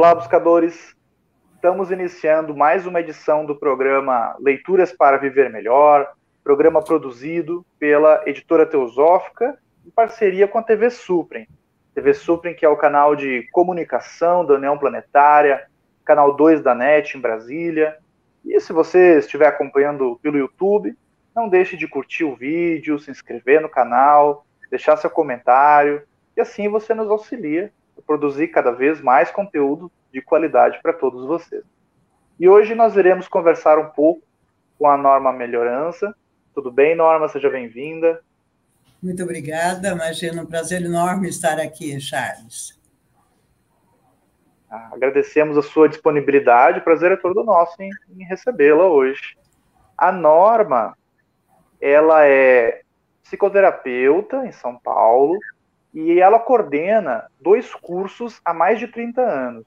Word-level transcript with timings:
Olá, 0.00 0.14
buscadores! 0.14 0.96
Estamos 1.56 1.90
iniciando 1.90 2.56
mais 2.56 2.86
uma 2.86 3.00
edição 3.00 3.44
do 3.44 3.54
programa 3.54 4.34
Leituras 4.40 4.90
para 4.90 5.18
Viver 5.18 5.50
Melhor, 5.50 6.14
programa 6.42 6.82
produzido 6.82 7.66
pela 7.78 8.22
editora 8.24 8.64
Teosófica 8.64 9.58
em 9.84 9.90
parceria 9.90 10.48
com 10.48 10.56
a 10.56 10.62
TV 10.62 10.88
Suprem. 10.88 11.46
TV 11.94 12.14
Suprem, 12.14 12.54
que 12.54 12.64
é 12.64 12.68
o 12.70 12.78
canal 12.78 13.14
de 13.14 13.46
comunicação 13.52 14.42
da 14.42 14.54
União 14.54 14.78
Planetária, 14.78 15.68
canal 16.02 16.34
2 16.34 16.62
da 16.62 16.74
NET 16.74 17.18
em 17.18 17.20
Brasília. 17.20 17.98
E 18.42 18.58
se 18.58 18.72
você 18.72 19.18
estiver 19.18 19.48
acompanhando 19.48 20.18
pelo 20.22 20.38
YouTube, 20.38 20.96
não 21.36 21.46
deixe 21.46 21.76
de 21.76 21.86
curtir 21.86 22.24
o 22.24 22.34
vídeo, 22.34 22.98
se 22.98 23.10
inscrever 23.10 23.60
no 23.60 23.68
canal, 23.68 24.46
deixar 24.70 24.96
seu 24.96 25.10
comentário, 25.10 26.02
e 26.34 26.40
assim 26.40 26.70
você 26.70 26.94
nos 26.94 27.10
auxilia 27.10 27.70
produzir 28.06 28.48
cada 28.48 28.70
vez 28.70 29.00
mais 29.00 29.30
conteúdo 29.30 29.90
de 30.12 30.20
qualidade 30.20 30.80
para 30.82 30.92
todos 30.92 31.26
vocês. 31.26 31.64
E 32.38 32.48
hoje 32.48 32.74
nós 32.74 32.96
iremos 32.96 33.28
conversar 33.28 33.78
um 33.78 33.90
pouco 33.90 34.22
com 34.78 34.88
a 34.88 34.96
Norma 34.96 35.32
Melhorança. 35.32 36.14
Tudo 36.54 36.70
bem, 36.70 36.96
Norma? 36.96 37.28
Seja 37.28 37.50
bem-vinda. 37.50 38.20
Muito 39.02 39.22
obrigada, 39.22 39.88
imagina 39.88 40.42
um 40.42 40.46
prazer 40.46 40.82
enorme 40.82 41.28
estar 41.28 41.58
aqui, 41.58 41.98
Charles. 42.00 42.78
Ah, 44.70 44.90
agradecemos 44.92 45.56
a 45.56 45.62
sua 45.62 45.88
disponibilidade, 45.88 46.78
o 46.78 46.84
prazer 46.84 47.10
é 47.10 47.16
todo 47.16 47.42
nosso 47.42 47.80
em, 47.82 47.90
em 48.10 48.24
recebê-la 48.24 48.86
hoje. 48.86 49.36
A 49.96 50.12
Norma, 50.12 50.96
ela 51.80 52.26
é 52.26 52.82
psicoterapeuta 53.22 54.46
em 54.46 54.52
São 54.52 54.78
Paulo, 54.78 55.38
e 55.92 56.20
ela 56.20 56.38
coordena 56.38 57.26
dois 57.40 57.74
cursos 57.74 58.40
há 58.44 58.54
mais 58.54 58.78
de 58.78 58.88
30 58.88 59.20
anos. 59.20 59.64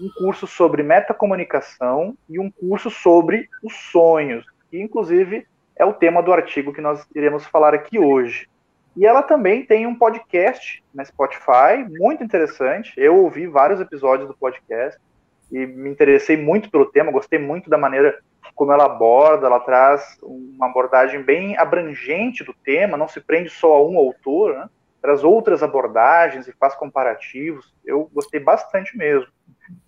Um 0.00 0.08
curso 0.16 0.46
sobre 0.46 0.82
metacomunicação 0.82 2.16
e 2.28 2.38
um 2.38 2.50
curso 2.50 2.90
sobre 2.90 3.48
os 3.62 3.74
sonhos, 3.90 4.46
que 4.70 4.80
inclusive 4.80 5.46
é 5.76 5.84
o 5.84 5.92
tema 5.92 6.22
do 6.22 6.32
artigo 6.32 6.72
que 6.72 6.80
nós 6.80 7.06
iremos 7.14 7.46
falar 7.46 7.74
aqui 7.74 7.98
hoje. 7.98 8.48
E 8.96 9.06
ela 9.06 9.22
também 9.22 9.64
tem 9.64 9.86
um 9.86 9.94
podcast 9.94 10.82
na 10.92 11.04
Spotify, 11.04 11.84
muito 11.88 12.24
interessante. 12.24 12.92
Eu 12.96 13.16
ouvi 13.16 13.46
vários 13.46 13.80
episódios 13.80 14.28
do 14.28 14.36
podcast 14.36 14.98
e 15.52 15.66
me 15.66 15.90
interessei 15.90 16.36
muito 16.36 16.70
pelo 16.70 16.86
tema, 16.86 17.12
gostei 17.12 17.38
muito 17.38 17.70
da 17.70 17.78
maneira 17.78 18.18
como 18.54 18.72
ela 18.72 18.86
aborda, 18.86 19.46
ela 19.46 19.60
traz 19.60 20.18
uma 20.20 20.66
abordagem 20.66 21.22
bem 21.22 21.56
abrangente 21.56 22.42
do 22.42 22.52
tema, 22.52 22.96
não 22.96 23.06
se 23.06 23.20
prende 23.20 23.50
só 23.50 23.74
a 23.74 23.86
um 23.86 23.96
autor, 23.96 24.54
né? 24.54 24.68
Traz 25.00 25.24
outras 25.24 25.62
abordagens 25.62 26.48
e 26.48 26.52
faz 26.52 26.74
comparativos. 26.74 27.74
Eu 27.84 28.10
gostei 28.12 28.40
bastante 28.40 28.96
mesmo. 28.96 29.28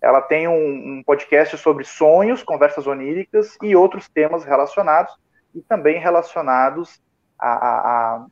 Ela 0.01 0.21
tem 0.21 0.47
um, 0.47 0.53
um 0.97 1.03
podcast 1.03 1.57
sobre 1.57 1.83
sonhos, 1.83 2.43
conversas 2.43 2.87
oníricas 2.87 3.57
e 3.61 3.75
outros 3.75 4.07
temas 4.07 4.43
relacionados, 4.43 5.15
e 5.53 5.61
também 5.61 5.99
relacionados 5.99 7.01
à, 7.37 8.25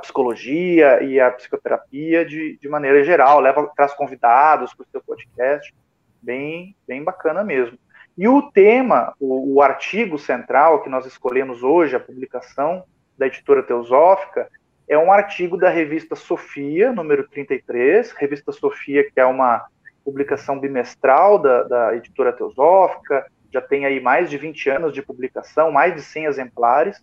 psicologia 0.00 1.02
e 1.02 1.18
à 1.18 1.30
psicoterapia 1.30 2.24
de, 2.24 2.56
de 2.58 2.68
maneira 2.68 3.02
geral. 3.02 3.40
Leva, 3.40 3.70
traz 3.74 3.92
convidados 3.94 4.72
para 4.74 4.84
o 4.84 4.90
seu 4.90 5.02
podcast. 5.02 5.74
Bem, 6.22 6.76
bem 6.86 7.02
bacana 7.02 7.42
mesmo. 7.42 7.78
E 8.16 8.28
o 8.28 8.42
tema, 8.52 9.14
o, 9.18 9.54
o 9.54 9.62
artigo 9.62 10.18
central 10.18 10.82
que 10.82 10.90
nós 10.90 11.06
escolhemos 11.06 11.62
hoje, 11.62 11.96
a 11.96 12.00
publicação 12.00 12.84
da 13.16 13.26
editora 13.26 13.62
Teosófica, 13.62 14.48
é 14.90 14.98
um 14.98 15.12
artigo 15.12 15.56
da 15.56 15.70
revista 15.70 16.16
Sofia, 16.16 16.92
número 16.92 17.26
33, 17.28 18.10
revista 18.10 18.50
Sofia, 18.50 19.08
que 19.08 19.20
é 19.20 19.24
uma 19.24 19.64
publicação 20.04 20.58
bimestral 20.58 21.38
da, 21.38 21.62
da 21.62 21.96
editora 21.96 22.32
Teosófica, 22.32 23.24
já 23.52 23.60
tem 23.60 23.86
aí 23.86 24.00
mais 24.00 24.28
de 24.28 24.36
20 24.36 24.68
anos 24.68 24.92
de 24.92 25.00
publicação, 25.00 25.70
mais 25.70 25.94
de 25.94 26.02
100 26.02 26.24
exemplares. 26.24 27.00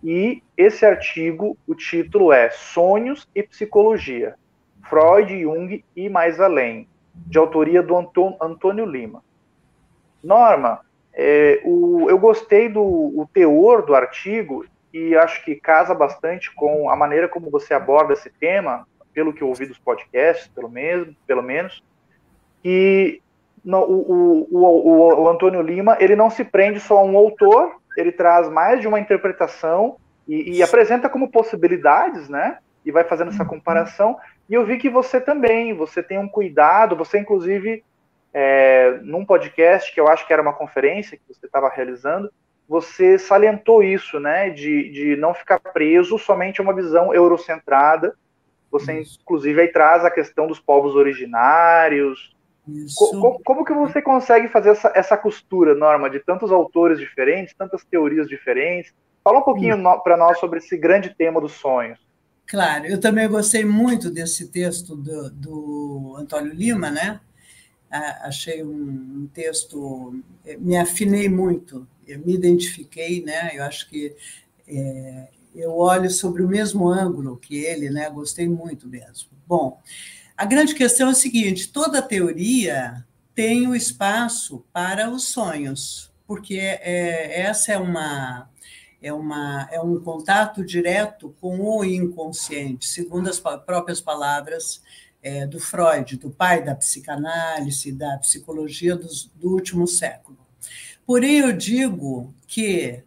E 0.00 0.40
esse 0.56 0.86
artigo, 0.86 1.58
o 1.66 1.74
título 1.74 2.30
é 2.32 2.50
Sonhos 2.50 3.28
e 3.34 3.42
Psicologia, 3.42 4.36
Freud, 4.88 5.40
Jung 5.40 5.84
e 5.96 6.08
Mais 6.08 6.40
Além, 6.40 6.88
de 7.12 7.36
autoria 7.36 7.82
do 7.82 7.96
Antônio 8.40 8.86
Lima. 8.86 9.24
Norma, 10.22 10.82
é, 11.12 11.60
o, 11.64 12.08
eu 12.08 12.16
gostei 12.16 12.68
do 12.68 13.28
teor 13.32 13.84
do 13.84 13.92
artigo 13.92 14.64
e 14.92 15.16
acho 15.16 15.44
que 15.44 15.56
casa 15.56 15.94
bastante 15.94 16.54
com 16.54 16.88
a 16.90 16.96
maneira 16.96 17.28
como 17.28 17.50
você 17.50 17.74
aborda 17.74 18.12
esse 18.12 18.30
tema, 18.30 18.86
pelo 19.12 19.32
que 19.32 19.42
eu 19.42 19.48
ouvi 19.48 19.66
dos 19.66 19.78
podcasts, 19.78 20.48
pelo, 20.48 20.68
mesmo, 20.68 21.14
pelo 21.26 21.42
menos, 21.42 21.82
que 22.62 23.22
no, 23.64 23.80
o, 23.80 24.46
o, 24.50 24.58
o, 24.58 25.22
o, 25.22 25.28
Antônio 25.28 25.60
Lima 25.60 25.96
ele 26.00 26.14
não 26.14 26.30
se 26.30 26.44
prende 26.44 26.80
só 26.80 26.98
a 26.98 27.04
um 27.04 27.16
autor, 27.16 27.76
ele 27.96 28.12
traz 28.12 28.48
mais 28.48 28.80
de 28.80 28.86
uma 28.86 29.00
interpretação 29.00 29.96
e, 30.28 30.58
e 30.58 30.62
apresenta 30.62 31.08
como 31.08 31.30
possibilidades, 31.30 32.28
né? 32.28 32.58
E 32.84 32.92
vai 32.92 33.04
fazendo 33.04 33.30
essa 33.30 33.44
comparação. 33.44 34.16
E 34.48 34.54
eu 34.54 34.64
vi 34.64 34.78
que 34.78 34.88
você 34.88 35.20
também, 35.20 35.74
você 35.74 36.02
tem 36.02 36.18
um 36.18 36.28
cuidado, 36.28 36.94
você 36.94 37.18
inclusive 37.18 37.82
é, 38.32 38.98
num 39.02 39.24
podcast 39.24 39.92
que 39.92 39.98
eu 39.98 40.08
acho 40.08 40.26
que 40.26 40.32
era 40.32 40.42
uma 40.42 40.52
conferência 40.52 41.16
que 41.16 41.34
você 41.34 41.46
estava 41.46 41.68
realizando, 41.68 42.30
você 42.68 43.18
salientou 43.18 43.82
isso, 43.82 44.18
né, 44.18 44.50
de, 44.50 44.90
de 44.90 45.16
não 45.16 45.32
ficar 45.32 45.58
preso 45.60 46.18
somente 46.18 46.60
a 46.60 46.64
uma 46.64 46.74
visão 46.74 47.14
eurocentrada. 47.14 48.14
Você, 48.70 49.00
isso. 49.00 49.18
inclusive, 49.22 49.60
aí 49.60 49.68
traz 49.68 50.04
a 50.04 50.10
questão 50.10 50.46
dos 50.46 50.58
povos 50.58 50.94
originários. 50.94 52.34
Co 52.96 53.40
como 53.44 53.64
que 53.64 53.72
você 53.72 54.02
consegue 54.02 54.48
fazer 54.48 54.70
essa, 54.70 54.92
essa 54.94 55.16
costura, 55.16 55.74
Norma, 55.74 56.10
de 56.10 56.18
tantos 56.18 56.50
autores 56.50 56.98
diferentes, 56.98 57.54
tantas 57.54 57.84
teorias 57.84 58.26
diferentes? 58.26 58.92
Fala 59.22 59.38
um 59.38 59.42
pouquinho 59.42 59.76
no, 59.76 60.00
para 60.02 60.16
nós 60.16 60.38
sobre 60.38 60.58
esse 60.58 60.76
grande 60.76 61.14
tema 61.14 61.40
dos 61.40 61.52
sonhos. 61.52 62.04
Claro, 62.48 62.86
eu 62.86 63.00
também 63.00 63.28
gostei 63.28 63.64
muito 63.64 64.10
desse 64.10 64.50
texto 64.50 64.96
do, 64.96 65.30
do 65.30 66.16
Antônio 66.18 66.52
Lima, 66.52 66.90
né? 66.90 67.20
achei 68.22 68.62
um 68.62 69.28
texto, 69.32 70.20
eh, 70.44 70.56
me 70.56 70.76
afinei 70.76 71.28
muito, 71.28 71.86
eu 72.06 72.18
me 72.20 72.34
identifiquei, 72.34 73.22
né? 73.22 73.50
Eu 73.54 73.64
acho 73.64 73.88
que 73.88 74.14
é, 74.66 75.28
eu 75.54 75.76
olho 75.76 76.10
sobre 76.10 76.42
o 76.42 76.48
mesmo 76.48 76.88
ângulo 76.88 77.36
que 77.36 77.56
ele, 77.56 77.90
né? 77.90 78.08
Gostei 78.10 78.48
muito 78.48 78.88
mesmo. 78.88 79.30
Bom, 79.46 79.80
a 80.36 80.44
grande 80.44 80.74
questão 80.74 81.08
é 81.08 81.12
a 81.12 81.14
seguinte: 81.14 81.72
toda 81.72 82.02
teoria 82.02 83.04
tem 83.34 83.66
o 83.66 83.74
espaço 83.74 84.64
para 84.72 85.10
os 85.10 85.24
sonhos, 85.24 86.12
porque 86.26 86.58
é, 86.58 87.40
essa 87.42 87.72
é 87.72 87.78
uma 87.78 88.48
é, 89.00 89.12
uma, 89.12 89.68
é 89.70 89.80
um 89.80 90.00
contato 90.00 90.64
direto 90.64 91.34
com 91.40 91.60
o 91.60 91.84
inconsciente, 91.84 92.86
segundo 92.86 93.28
as 93.28 93.38
próprias 93.38 94.00
palavras 94.00 94.82
é, 95.22 95.46
do 95.46 95.60
Freud, 95.60 96.16
do 96.16 96.30
pai 96.30 96.64
da 96.64 96.74
psicanálise, 96.74 97.92
da 97.92 98.18
psicologia 98.18 98.96
dos, 98.96 99.30
do 99.34 99.52
último 99.52 99.86
século. 99.86 100.45
Porém, 101.06 101.38
eu 101.38 101.52
digo 101.52 102.34
que 102.48 103.04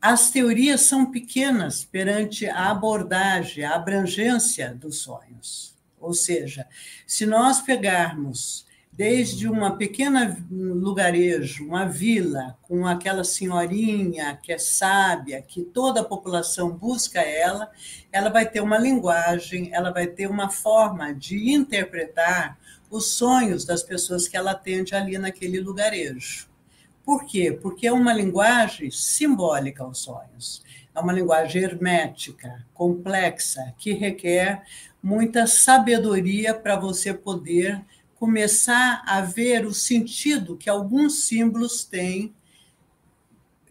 as 0.00 0.30
teorias 0.30 0.82
são 0.82 1.10
pequenas 1.10 1.84
perante 1.84 2.46
a 2.46 2.70
abordagem, 2.70 3.64
a 3.64 3.74
abrangência 3.74 4.72
dos 4.72 4.98
sonhos. 4.98 5.74
Ou 5.98 6.14
seja, 6.14 6.66
se 7.06 7.26
nós 7.26 7.60
pegarmos 7.60 8.64
desde 8.92 9.48
uma 9.48 9.76
pequena 9.76 10.38
lugarejo, 10.48 11.66
uma 11.66 11.86
vila, 11.86 12.56
com 12.62 12.86
aquela 12.86 13.24
senhorinha 13.24 14.38
que 14.40 14.52
é 14.52 14.58
sábia, 14.58 15.42
que 15.42 15.62
toda 15.62 16.02
a 16.02 16.04
população 16.04 16.70
busca 16.70 17.20
ela, 17.20 17.68
ela 18.12 18.30
vai 18.30 18.48
ter 18.48 18.60
uma 18.60 18.78
linguagem, 18.78 19.70
ela 19.72 19.90
vai 19.90 20.06
ter 20.06 20.28
uma 20.28 20.48
forma 20.48 21.12
de 21.12 21.52
interpretar 21.52 22.56
os 22.88 23.08
sonhos 23.08 23.64
das 23.64 23.82
pessoas 23.82 24.28
que 24.28 24.36
ela 24.36 24.52
atende 24.52 24.94
ali 24.94 25.18
naquele 25.18 25.58
lugarejo. 25.58 26.53
Por 27.04 27.24
quê? 27.24 27.52
Porque 27.52 27.86
é 27.86 27.92
uma 27.92 28.12
linguagem 28.12 28.90
simbólica 28.90 29.84
aos 29.84 29.98
sonhos. 29.98 30.62
É 30.94 31.00
uma 31.00 31.12
linguagem 31.12 31.62
hermética, 31.62 32.64
complexa, 32.72 33.74
que 33.76 33.92
requer 33.92 34.62
muita 35.02 35.46
sabedoria 35.46 36.54
para 36.54 36.76
você 36.76 37.12
poder 37.12 37.84
começar 38.14 39.02
a 39.06 39.20
ver 39.20 39.66
o 39.66 39.74
sentido 39.74 40.56
que 40.56 40.70
alguns 40.70 41.24
símbolos 41.24 41.84
têm 41.84 42.34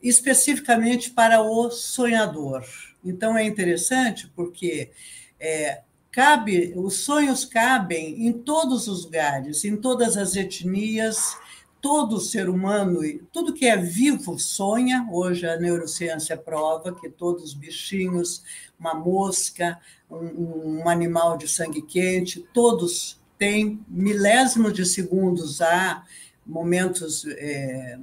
especificamente 0.02 1.10
para 1.10 1.42
o 1.42 1.72
sonhador. 1.72 2.64
Então 3.04 3.38
é 3.38 3.44
interessante 3.46 4.32
porque 4.36 4.92
é, 5.40 5.82
cabe, 6.12 6.74
os 6.76 6.98
sonhos 6.98 7.46
cabem 7.46 8.28
em 8.28 8.34
todos 8.34 8.88
os 8.88 9.06
lugares, 9.06 9.66
em 9.66 9.76
todas 9.76 10.18
as 10.18 10.36
etnias, 10.36 11.36
todo 11.84 12.18
ser 12.22 12.48
humano, 12.48 13.02
tudo 13.30 13.54
que 13.54 13.66
é 13.66 13.76
vivo 13.76 14.40
sonha. 14.40 15.06
Hoje 15.12 15.46
a 15.46 15.60
neurociência 15.60 16.38
prova 16.38 16.96
que 16.96 17.10
todos 17.10 17.44
os 17.44 17.54
bichinhos, 17.54 18.42
uma 18.80 18.94
mosca, 18.94 19.78
um, 20.10 20.80
um 20.80 20.90
animal 20.90 21.38
de 21.38 21.46
sangue 21.46 21.82
quente, 21.82 22.48
todos 22.54 23.20
tem 23.38 23.84
milésimos 23.90 24.72
de 24.72 24.86
segundos 24.86 25.62
a 25.62 26.06
momentos 26.46 27.26
é, 27.28 28.00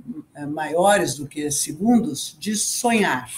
maiores 0.46 1.14
do 1.14 1.26
que 1.26 1.50
segundos 1.50 2.36
de 2.38 2.56
sonhar. 2.56 3.32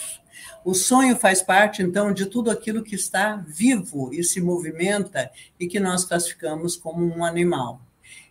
O 0.64 0.74
sonho 0.74 1.16
faz 1.16 1.40
parte, 1.40 1.84
então, 1.84 2.12
de 2.12 2.26
tudo 2.26 2.50
aquilo 2.50 2.82
que 2.82 2.96
está 2.96 3.36
vivo 3.46 4.12
e 4.12 4.24
se 4.24 4.40
movimenta 4.40 5.30
e 5.58 5.68
que 5.68 5.78
nós 5.78 6.04
classificamos 6.04 6.76
como 6.76 7.04
um 7.04 7.24
animal. 7.24 7.80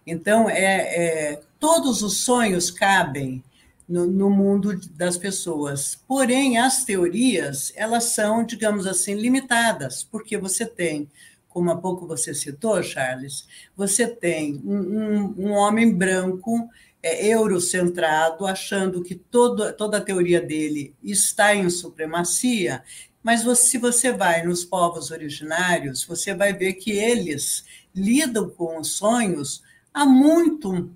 Então, 0.05 0.49
é, 0.49 1.33
é 1.33 1.41
todos 1.59 2.01
os 2.01 2.17
sonhos 2.17 2.71
cabem 2.71 3.43
no, 3.87 4.07
no, 4.07 4.29
mundo 4.29 4.79
das 4.95 5.17
pessoas. 5.17 5.99
Porém, 6.07 6.57
as 6.57 6.83
teorias, 6.83 7.71
elas 7.75 8.05
são, 8.05 8.43
digamos 8.43 8.87
assim, 8.87 9.15
limitadas, 9.15 10.03
porque 10.03 10.37
você 10.37 10.65
tem, 10.65 11.09
como 11.49 11.69
há 11.69 11.75
pouco 11.75 12.07
você 12.07 12.33
citou, 12.33 12.81
Charles, 12.81 13.45
você 13.75 14.07
tem 14.07 14.61
um, 14.65 14.79
um, 14.79 15.35
um 15.37 15.51
homem 15.51 15.93
branco 15.93 16.69
é, 17.03 17.27
eurocentrado, 17.27 18.45
achando 18.45 19.03
que 19.03 19.15
todo, 19.15 19.73
toda 19.73 19.97
a 19.97 20.01
teoria 20.01 20.39
dele 20.39 20.95
está 21.03 21.53
em 21.53 21.69
supremacia, 21.69 22.83
mas 23.21 23.43
você, 23.43 23.63
se 23.71 23.77
você 23.77 24.11
vai 24.11 24.43
nos 24.43 24.63
povos 24.65 25.11
originários, 25.11 26.03
você 26.03 26.33
vai 26.33 26.53
ver 26.53 26.73
que 26.73 26.91
eles 26.91 27.65
lidam 27.93 28.49
com 28.49 28.79
os 28.79 28.93
sonhos 28.93 29.61
há 29.93 30.05
muito 30.05 30.93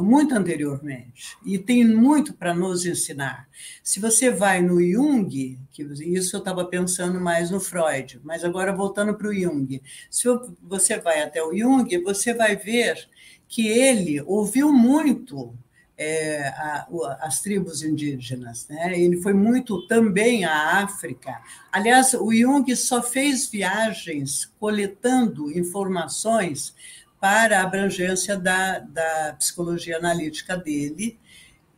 muito 0.00 0.32
anteriormente 0.34 1.36
e 1.44 1.58
tem 1.58 1.84
muito 1.84 2.32
para 2.32 2.54
nos 2.54 2.86
ensinar. 2.86 3.48
Se 3.82 3.98
você 3.98 4.30
vai 4.30 4.62
no 4.62 4.80
Jung, 4.80 5.58
que 5.72 5.82
isso 5.82 6.36
eu 6.36 6.38
estava 6.38 6.64
pensando 6.64 7.20
mais 7.20 7.50
no 7.50 7.58
Freud, 7.58 8.20
mas 8.22 8.44
agora 8.44 8.72
voltando 8.72 9.14
para 9.14 9.28
o 9.28 9.34
Jung, 9.34 9.82
se 10.08 10.28
você 10.62 11.00
vai 11.00 11.20
até 11.22 11.42
o 11.42 11.56
Jung, 11.56 11.98
você 12.02 12.32
vai 12.32 12.54
ver 12.54 13.08
que 13.48 13.66
ele 13.66 14.22
ouviu 14.22 14.72
muito 14.72 15.52
é, 15.98 16.48
a, 16.48 16.88
as 17.20 17.42
tribos 17.42 17.82
indígenas, 17.82 18.66
né? 18.68 18.98
Ele 18.98 19.20
foi 19.20 19.34
muito 19.34 19.86
também 19.86 20.44
à 20.44 20.82
África. 20.82 21.42
Aliás, 21.70 22.14
o 22.14 22.32
Jung 22.32 22.74
só 22.74 23.02
fez 23.02 23.50
viagens 23.50 24.46
coletando 24.58 25.50
informações 25.50 26.74
para 27.20 27.60
a 27.60 27.62
abrangência 27.62 28.36
da, 28.36 28.78
da 28.78 29.34
psicologia 29.38 29.98
analítica 29.98 30.56
dele, 30.56 31.18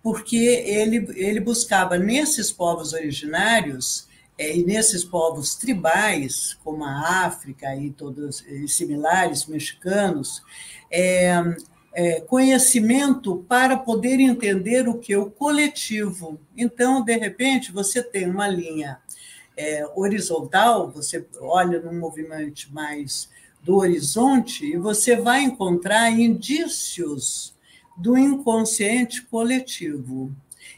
porque 0.03 0.37
ele, 0.37 1.09
ele 1.17 1.41
buscava 1.41 1.99
nesses 1.99 2.53
povos 2.53 2.93
originários 2.93 4.09
é, 4.39 4.57
e 4.57 4.65
nesses 4.65 5.05
povos 5.05 5.55
tribais, 5.55 6.59
como 6.65 6.85
a 6.85 7.25
África 7.27 7.75
e 7.77 7.91
todos 7.91 8.41
e 8.47 8.67
similares, 8.69 9.47
mexicanos, 9.47 10.43
é, 10.91 11.35
é, 11.93 12.21
conhecimento 12.21 13.45
para 13.49 13.77
poder 13.77 14.19
entender 14.21 14.89
o 14.89 14.99
que? 14.99 15.15
O 15.15 15.31
coletivo. 15.31 16.41
Então, 16.57 17.05
de 17.05 17.17
repente, 17.17 17.71
você 17.71 18.03
tem 18.03 18.29
uma 18.29 18.49
linha 18.49 18.99
é, 19.57 19.87
horizontal, 19.95 20.91
você 20.91 21.27
olha 21.41 21.81
num 21.81 21.99
movimento 21.99 22.73
mais 22.73 23.29
do 23.63 23.77
horizonte 23.77 24.67
e 24.67 24.77
você 24.77 25.17
vai 25.17 25.43
encontrar 25.43 26.11
indícios 26.11 27.55
do 27.97 28.19
inconsciente 28.19 29.23
coletivo. 29.23 30.33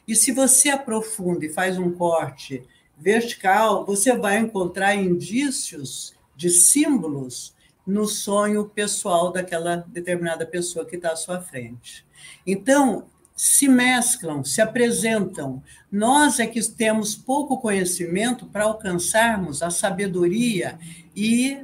E 0.06 0.14
se 0.14 0.32
você 0.32 0.69
aprofunda 0.69 1.46
e 1.46 1.52
faz 1.52 1.78
um 1.78 1.90
corte 1.90 2.62
vertical, 2.96 3.84
você 3.86 4.16
vai 4.16 4.38
encontrar 4.38 4.94
indícios 4.94 6.14
de 6.36 6.50
símbolos 6.50 7.54
no 7.86 8.06
sonho 8.06 8.64
pessoal 8.66 9.32
daquela 9.32 9.76
determinada 9.76 10.46
pessoa 10.46 10.84
que 10.84 10.96
está 10.96 11.12
à 11.12 11.16
sua 11.16 11.40
frente. 11.40 12.04
Então, 12.46 13.06
se 13.37 13.66
mesclam, 13.66 14.44
se 14.44 14.60
apresentam. 14.60 15.62
Nós 15.90 16.38
é 16.38 16.46
que 16.46 16.62
temos 16.70 17.14
pouco 17.14 17.58
conhecimento 17.58 18.46
para 18.46 18.64
alcançarmos 18.64 19.62
a 19.62 19.70
sabedoria 19.70 20.78
e 21.16 21.58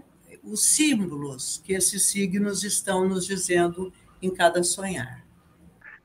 os 0.50 0.74
símbolos 0.74 1.62
que 1.64 1.72
esses 1.72 2.10
signos 2.10 2.64
estão 2.64 3.08
nos 3.08 3.24
dizendo 3.24 3.92
em 4.20 4.34
cada 4.34 4.62
sonhar. 4.62 5.22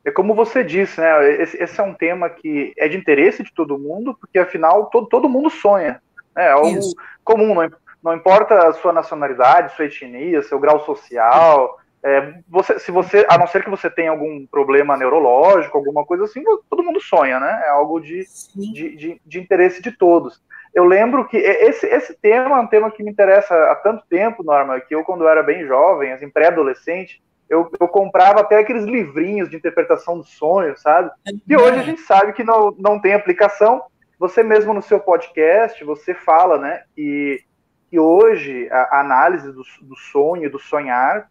É 0.04 0.12
como 0.12 0.36
você 0.36 0.64
disse, 0.64 1.02
né? 1.02 1.42
Esse, 1.42 1.62
esse, 1.62 1.80
é 1.82 1.84
um 1.84 1.96
tema 1.96 2.30
que 2.30 2.74
é 2.78 2.88
de 2.88 2.96
interesse 2.96 3.42
de 3.42 3.52
todo 3.52 3.80
mundo, 3.80 4.16
porque 4.20 4.38
afinal 4.38 4.86
todo, 4.86 5.08
todo 5.08 5.28
mundo 5.28 5.50
sonha. 5.50 6.00
Né? 6.36 6.46
É 6.46 6.52
algo 6.52 6.78
Isso. 6.78 6.94
comum, 7.24 7.56
não, 7.56 7.72
não, 8.04 8.14
importa 8.14 8.68
a 8.68 8.74
sua 8.74 8.94
nacionalidade, 8.94 9.76
sua 9.76 9.86
etnia, 9.86 10.44
seu 10.44 10.60
grau 10.60 10.86
social. 10.86 11.80
É, 12.04 12.36
você, 12.48 12.78
se 12.78 12.92
você, 12.92 13.26
a 13.28 13.36
não 13.36 13.48
ser 13.48 13.64
que 13.64 13.70
você 13.70 13.90
tenha 13.90 14.12
algum 14.12 14.46
problema 14.46 14.96
neurológico, 14.96 15.76
alguma 15.76 16.06
coisa 16.06 16.26
assim, 16.26 16.44
todo 16.70 16.84
mundo 16.84 17.02
sonha, 17.02 17.40
né? 17.40 17.64
É 17.66 17.70
algo 17.70 18.00
de, 18.00 18.24
de, 18.56 18.96
de, 18.96 19.22
de 19.26 19.40
interesse 19.40 19.82
de 19.82 19.92
todos 19.92 20.40
eu 20.76 20.84
lembro 20.84 21.26
que 21.26 21.38
esse, 21.38 21.88
esse 21.88 22.14
tema 22.16 22.58
é 22.58 22.60
um 22.60 22.68
tema 22.68 22.92
que 22.92 23.02
me 23.02 23.10
interessa 23.10 23.56
há 23.72 23.76
tanto 23.76 24.04
tempo, 24.10 24.44
Norma, 24.44 24.82
que 24.82 24.94
eu, 24.94 25.06
quando 25.06 25.24
eu 25.24 25.30
era 25.30 25.42
bem 25.42 25.66
jovem, 25.66 26.12
assim, 26.12 26.30
pré-adolescente, 26.30 27.24
eu, 27.50 27.72
eu, 27.80 27.88
comprava 27.88 28.42
até 28.42 28.60
aqueles 28.60 28.84
livrinhos 28.84 29.50
de 29.50 29.56
interpretação 29.56 30.18
do 30.18 30.26
sonho, 30.26 30.78
sabe? 30.78 31.10
E 31.48 31.56
hoje 31.56 31.80
a 31.80 31.84
gente 31.84 32.02
sabe 32.02 32.34
que 32.34 32.44
não, 32.44 32.76
não 32.78 33.00
tem 33.00 33.14
aplicação. 33.14 33.84
Você 34.20 34.44
mesmo 34.44 34.74
no 34.74 34.82
seu 34.82 35.00
podcast, 35.00 35.82
você 35.86 36.14
fala, 36.14 36.58
né, 36.58 36.84
que, 36.94 37.42
que 37.90 37.98
hoje 37.98 38.68
a, 38.70 39.00
análise 39.00 39.54
do, 39.54 39.62
do 39.82 39.96
sonho, 39.96 40.52
do 40.52 40.60
sonhar, 40.60 41.30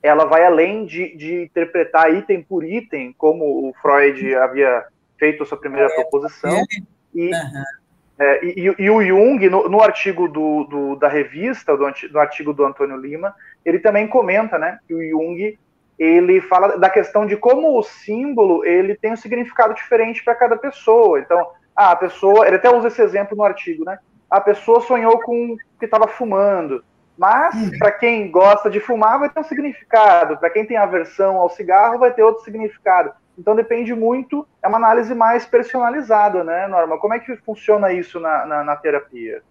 ela 0.00 0.24
vai 0.24 0.44
além 0.46 0.86
de, 0.86 1.16
de 1.16 1.42
interpretar 1.42 2.14
item 2.14 2.42
por 2.42 2.62
item, 2.62 3.12
como 3.18 3.68
o 3.68 3.74
Freud 3.82 4.36
havia 4.36 4.84
feito 5.18 5.42
a 5.42 5.46
sua 5.46 5.58
primeira 5.58 5.88
é, 5.88 5.94
proposição, 5.94 6.54
é. 6.54 6.64
e, 7.12 7.26
uhum 7.26 7.81
é, 8.22 8.44
e, 8.44 8.74
e, 8.78 8.90
o 8.90 9.02
Jung, 9.02 9.48
no, 9.48 9.68
no 9.68 9.82
artigo 9.82 10.28
do, 10.28 10.64
do, 10.64 10.96
da 10.96 11.08
revista, 11.08 11.76
do, 11.76 11.84
no 12.12 12.20
artigo 12.20 12.52
do 12.52 12.64
Antônio 12.64 12.96
Lima, 12.96 13.34
ele 13.64 13.80
também 13.80 14.06
comenta 14.06 14.56
né, 14.58 14.78
que 14.86 14.94
o 14.94 15.02
Jung 15.02 15.58
ele 15.98 16.40
fala 16.40 16.78
da 16.78 16.88
questão 16.88 17.26
de 17.26 17.36
como 17.36 17.76
o 17.76 17.82
símbolo 17.82 18.64
ele 18.64 18.94
tem 18.94 19.12
um 19.12 19.16
significado 19.16 19.74
diferente 19.74 20.22
para 20.24 20.36
cada 20.36 20.56
pessoa. 20.56 21.18
Então, 21.18 21.48
ah, 21.74 21.90
a 21.90 21.96
pessoa, 21.96 22.46
ele 22.46 22.56
até 22.56 22.70
usa 22.70 22.88
esse 22.88 23.02
exemplo 23.02 23.36
no 23.36 23.42
artigo, 23.42 23.84
né? 23.84 23.98
A 24.30 24.40
pessoa 24.40 24.80
sonhou 24.80 25.20
com 25.20 25.56
que 25.78 25.84
estava 25.84 26.06
fumando, 26.06 26.84
mas 27.18 27.54
uhum. 27.54 27.78
para 27.78 27.90
quem 27.90 28.30
gosta 28.30 28.70
de 28.70 28.78
fumar 28.78 29.18
vai 29.18 29.30
ter 29.30 29.40
um 29.40 29.44
significado, 29.44 30.38
para 30.38 30.50
quem 30.50 30.64
tem 30.64 30.76
aversão 30.76 31.38
ao 31.38 31.50
cigarro 31.50 31.98
vai 31.98 32.12
ter 32.12 32.22
outro 32.22 32.44
significado. 32.44 33.12
Então 33.38 33.56
depende 33.56 33.94
muito, 33.94 34.46
é 34.62 34.68
uma 34.68 34.76
análise 34.76 35.14
mais 35.14 35.46
personalizada, 35.46 36.44
né, 36.44 36.66
Norma? 36.66 36.98
Como 36.98 37.14
é 37.14 37.18
que 37.18 37.34
funciona 37.36 37.92
isso 37.92 38.20
na, 38.20 38.46
na, 38.46 38.64
na 38.64 38.76
terapia? 38.76 39.42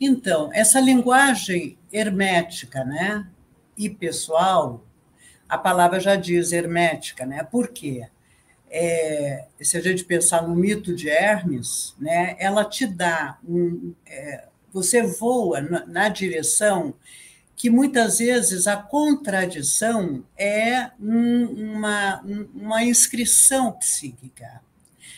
Então, 0.00 0.50
essa 0.52 0.80
linguagem 0.80 1.78
hermética, 1.92 2.84
né, 2.84 3.26
e 3.76 3.90
pessoal, 3.90 4.82
a 5.48 5.58
palavra 5.58 5.98
já 5.98 6.14
diz 6.14 6.52
hermética, 6.52 7.26
né? 7.26 7.42
Por 7.42 7.68
quê? 7.68 8.06
É, 8.70 9.46
se 9.60 9.76
a 9.76 9.80
gente 9.80 10.04
pensar 10.04 10.46
no 10.46 10.54
mito 10.54 10.94
de 10.94 11.08
Hermes, 11.08 11.96
né, 11.98 12.36
ela 12.38 12.64
te 12.64 12.86
dá 12.86 13.36
um, 13.46 13.92
é, 14.06 14.44
você 14.72 15.02
voa 15.02 15.60
na, 15.60 15.84
na 15.86 16.08
direção 16.08 16.94
que 17.60 17.68
muitas 17.68 18.20
vezes 18.20 18.66
a 18.66 18.74
contradição 18.74 20.24
é 20.34 20.92
um, 20.98 21.74
uma, 21.74 22.22
uma 22.54 22.82
inscrição 22.82 23.72
psíquica. 23.72 24.62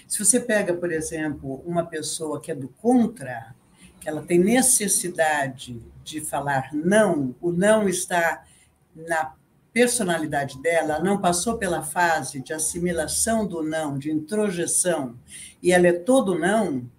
Se 0.08 0.18
você 0.18 0.40
pega, 0.40 0.74
por 0.74 0.90
exemplo, 0.90 1.62
uma 1.64 1.86
pessoa 1.86 2.40
que 2.40 2.50
é 2.50 2.54
do 2.56 2.66
contra, 2.66 3.54
que 4.00 4.08
ela 4.08 4.22
tem 4.22 4.40
necessidade 4.40 5.80
de 6.02 6.20
falar 6.20 6.70
não, 6.72 7.32
o 7.40 7.52
não 7.52 7.88
está 7.88 8.44
na 8.92 9.34
personalidade 9.72 10.60
dela, 10.60 10.94
ela 10.94 11.04
não 11.04 11.20
passou 11.20 11.58
pela 11.58 11.84
fase 11.84 12.40
de 12.40 12.52
assimilação 12.52 13.46
do 13.46 13.62
não, 13.62 13.96
de 13.96 14.10
introjeção, 14.10 15.16
e 15.62 15.70
ela 15.70 15.86
é 15.86 15.92
todo 15.92 16.36
não, 16.36 16.90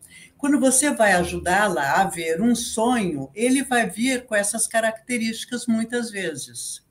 quando 0.43 0.59
você 0.59 0.91
vai 0.91 1.13
ajudá-la 1.13 2.01
a 2.01 2.03
ver 2.03 2.41
um 2.41 2.53
sonho, 2.53 3.29
ele 3.33 3.63
vai 3.63 3.89
vir 3.89 4.25
com 4.25 4.35
essas 4.35 4.67
características 4.67 5.67
muitas 5.67 6.11
vezes. 6.11 6.85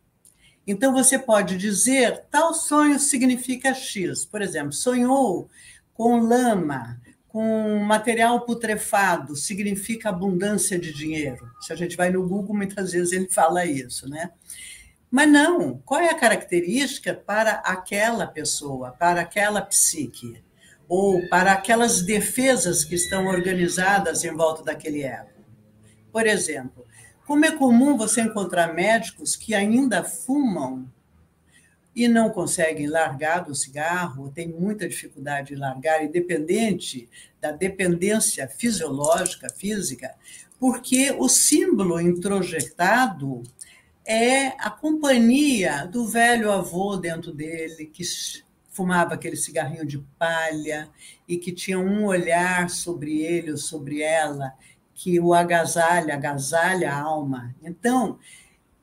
Então, 0.66 0.90
você 0.90 1.18
pode 1.18 1.58
dizer: 1.58 2.24
tal 2.30 2.54
sonho 2.54 2.98
significa 2.98 3.74
X. 3.74 4.24
Por 4.24 4.40
exemplo, 4.40 4.72
sonhou 4.72 5.50
com 5.92 6.16
lama, 6.16 6.98
com 7.28 7.78
material 7.80 8.40
putrefado, 8.46 9.36
significa 9.36 10.08
abundância 10.08 10.78
de 10.78 10.90
dinheiro. 10.90 11.46
Se 11.60 11.74
a 11.74 11.76
gente 11.76 11.94
vai 11.94 12.08
no 12.08 12.26
Google, 12.26 12.56
muitas 12.56 12.92
vezes 12.92 13.12
ele 13.12 13.28
fala 13.30 13.66
isso, 13.66 14.08
né? 14.08 14.30
Mas 15.10 15.28
não, 15.30 15.76
qual 15.84 16.00
é 16.00 16.08
a 16.08 16.18
característica 16.18 17.12
para 17.12 17.56
aquela 17.56 18.26
pessoa, 18.26 18.92
para 18.92 19.20
aquela 19.20 19.60
psique? 19.60 20.42
Ou 20.88 21.26
para 21.28 21.52
aquelas 21.52 22.02
defesas 22.02 22.84
que 22.84 22.94
estão 22.94 23.26
organizadas 23.26 24.24
em 24.24 24.34
volta 24.34 24.62
daquele 24.62 25.02
ego. 25.02 25.30
Por 26.12 26.26
exemplo, 26.26 26.84
Como 27.26 27.46
é 27.46 27.52
comum 27.52 27.96
você 27.96 28.20
encontrar 28.20 28.74
médicos 28.74 29.36
que 29.36 29.54
ainda 29.54 30.02
fumam 30.02 30.90
e 31.94 32.08
não 32.08 32.30
conseguem 32.30 32.88
largar 32.88 33.44
do 33.44 33.54
cigarro, 33.54 34.30
tem 34.30 34.48
muita 34.48 34.88
dificuldade 34.88 35.54
em 35.54 35.56
largar, 35.56 36.04
independente 36.04 37.08
da 37.40 37.52
dependência 37.52 38.48
fisiológica, 38.48 39.48
física, 39.48 40.14
porque 40.58 41.14
o 41.18 41.28
símbolo 41.28 42.00
introjetado 42.00 43.42
é 44.04 44.48
a 44.58 44.70
companhia 44.70 45.86
do 45.86 46.06
velho 46.06 46.50
avô 46.50 46.96
dentro 46.96 47.32
dele, 47.32 47.86
que 47.86 48.04
fumava 48.72 49.14
aquele 49.14 49.36
cigarrinho 49.36 49.86
de 49.86 49.98
palha 50.18 50.88
e 51.28 51.36
que 51.36 51.52
tinha 51.52 51.78
um 51.78 52.04
olhar 52.04 52.68
sobre 52.70 53.20
ele 53.20 53.52
ou 53.52 53.56
sobre 53.56 54.02
ela 54.02 54.52
que 54.94 55.20
o 55.20 55.32
agasalha, 55.32 56.14
agasalha 56.14 56.92
a 56.92 57.00
alma. 57.00 57.54
Então, 57.62 58.18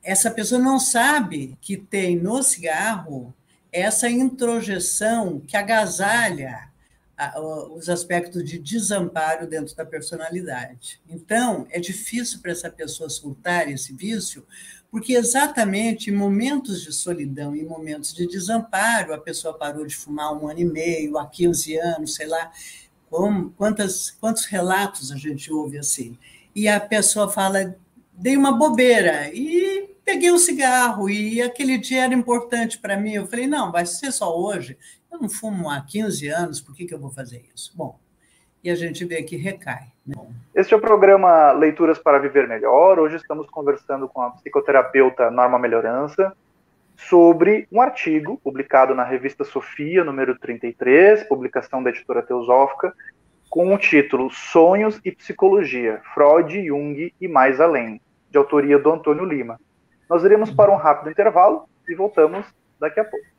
essa 0.02 0.30
pessoa 0.30 0.60
não 0.60 0.78
sabe 0.78 1.58
que 1.60 1.76
tem 1.76 2.16
no 2.16 2.42
cigarro 2.42 3.34
essa 3.72 4.08
introjeção 4.08 5.40
que 5.46 5.56
agasalha 5.56 6.69
os 7.72 7.88
aspectos 7.88 8.44
de 8.44 8.58
desamparo 8.58 9.46
dentro 9.46 9.74
da 9.76 9.84
personalidade. 9.84 11.00
Então, 11.08 11.66
é 11.70 11.78
difícil 11.78 12.40
para 12.40 12.52
essa 12.52 12.70
pessoa 12.70 13.10
soltar 13.10 13.70
esse 13.70 13.92
vício, 13.92 14.46
porque 14.90 15.12
exatamente 15.12 16.10
em 16.10 16.14
momentos 16.14 16.82
de 16.82 16.92
solidão, 16.92 17.54
em 17.54 17.64
momentos 17.64 18.14
de 18.14 18.26
desamparo, 18.26 19.12
a 19.12 19.18
pessoa 19.18 19.54
parou 19.54 19.86
de 19.86 19.96
fumar 19.96 20.32
um 20.32 20.48
ano 20.48 20.60
e 20.60 20.64
meio, 20.64 21.18
há 21.18 21.26
15 21.26 21.76
anos, 21.78 22.14
sei 22.14 22.26
lá, 22.26 22.50
como, 23.08 23.50
quantas, 23.50 24.10
quantos 24.10 24.46
relatos 24.46 25.12
a 25.12 25.16
gente 25.16 25.52
ouve 25.52 25.78
assim. 25.78 26.16
E 26.54 26.68
a 26.68 26.80
pessoa 26.80 27.30
fala, 27.30 27.76
dei 28.12 28.36
uma 28.36 28.52
bobeira 28.52 29.30
e 29.32 29.90
peguei 30.04 30.32
um 30.32 30.38
cigarro, 30.38 31.08
e 31.08 31.40
aquele 31.40 31.78
dia 31.78 32.04
era 32.04 32.14
importante 32.14 32.78
para 32.78 32.96
mim. 32.96 33.12
Eu 33.12 33.26
falei, 33.28 33.46
não, 33.46 33.70
vai 33.70 33.86
ser 33.86 34.10
só 34.10 34.36
hoje. 34.36 34.76
Eu 35.10 35.18
não 35.18 35.28
fumo 35.28 35.68
há 35.68 35.80
15 35.80 36.28
anos, 36.28 36.60
por 36.60 36.74
que, 36.74 36.86
que 36.86 36.94
eu 36.94 36.98
vou 36.98 37.10
fazer 37.10 37.44
isso? 37.54 37.72
Bom, 37.76 37.98
e 38.62 38.70
a 38.70 38.74
gente 38.74 39.04
vê 39.04 39.22
que 39.22 39.36
recai. 39.36 39.88
Né? 40.06 40.14
Este 40.54 40.72
é 40.72 40.76
o 40.76 40.80
programa 40.80 41.50
Leituras 41.52 41.98
para 41.98 42.18
Viver 42.18 42.46
Melhor. 42.46 42.98
Hoje 42.98 43.16
estamos 43.16 43.48
conversando 43.50 44.08
com 44.08 44.22
a 44.22 44.30
psicoterapeuta 44.30 45.30
Norma 45.30 45.58
Melhorança 45.58 46.32
sobre 46.96 47.66
um 47.72 47.80
artigo 47.80 48.38
publicado 48.44 48.94
na 48.94 49.02
revista 49.02 49.42
Sofia, 49.42 50.04
número 50.04 50.38
33, 50.38 51.24
publicação 51.24 51.82
da 51.82 51.90
editora 51.90 52.22
Teosófica, 52.22 52.94
com 53.48 53.74
o 53.74 53.78
título 53.78 54.30
Sonhos 54.30 55.00
e 55.04 55.10
Psicologia, 55.10 56.00
Freud, 56.14 56.66
Jung 56.66 57.12
e 57.20 57.26
Mais 57.26 57.60
Além, 57.60 58.00
de 58.30 58.38
autoria 58.38 58.78
do 58.78 58.92
Antônio 58.92 59.24
Lima. 59.24 59.58
Nós 60.08 60.22
iremos 60.22 60.50
para 60.50 60.70
um 60.70 60.76
rápido 60.76 61.10
intervalo 61.10 61.64
e 61.88 61.94
voltamos 61.94 62.46
daqui 62.78 63.00
a 63.00 63.04
pouco. 63.04 63.29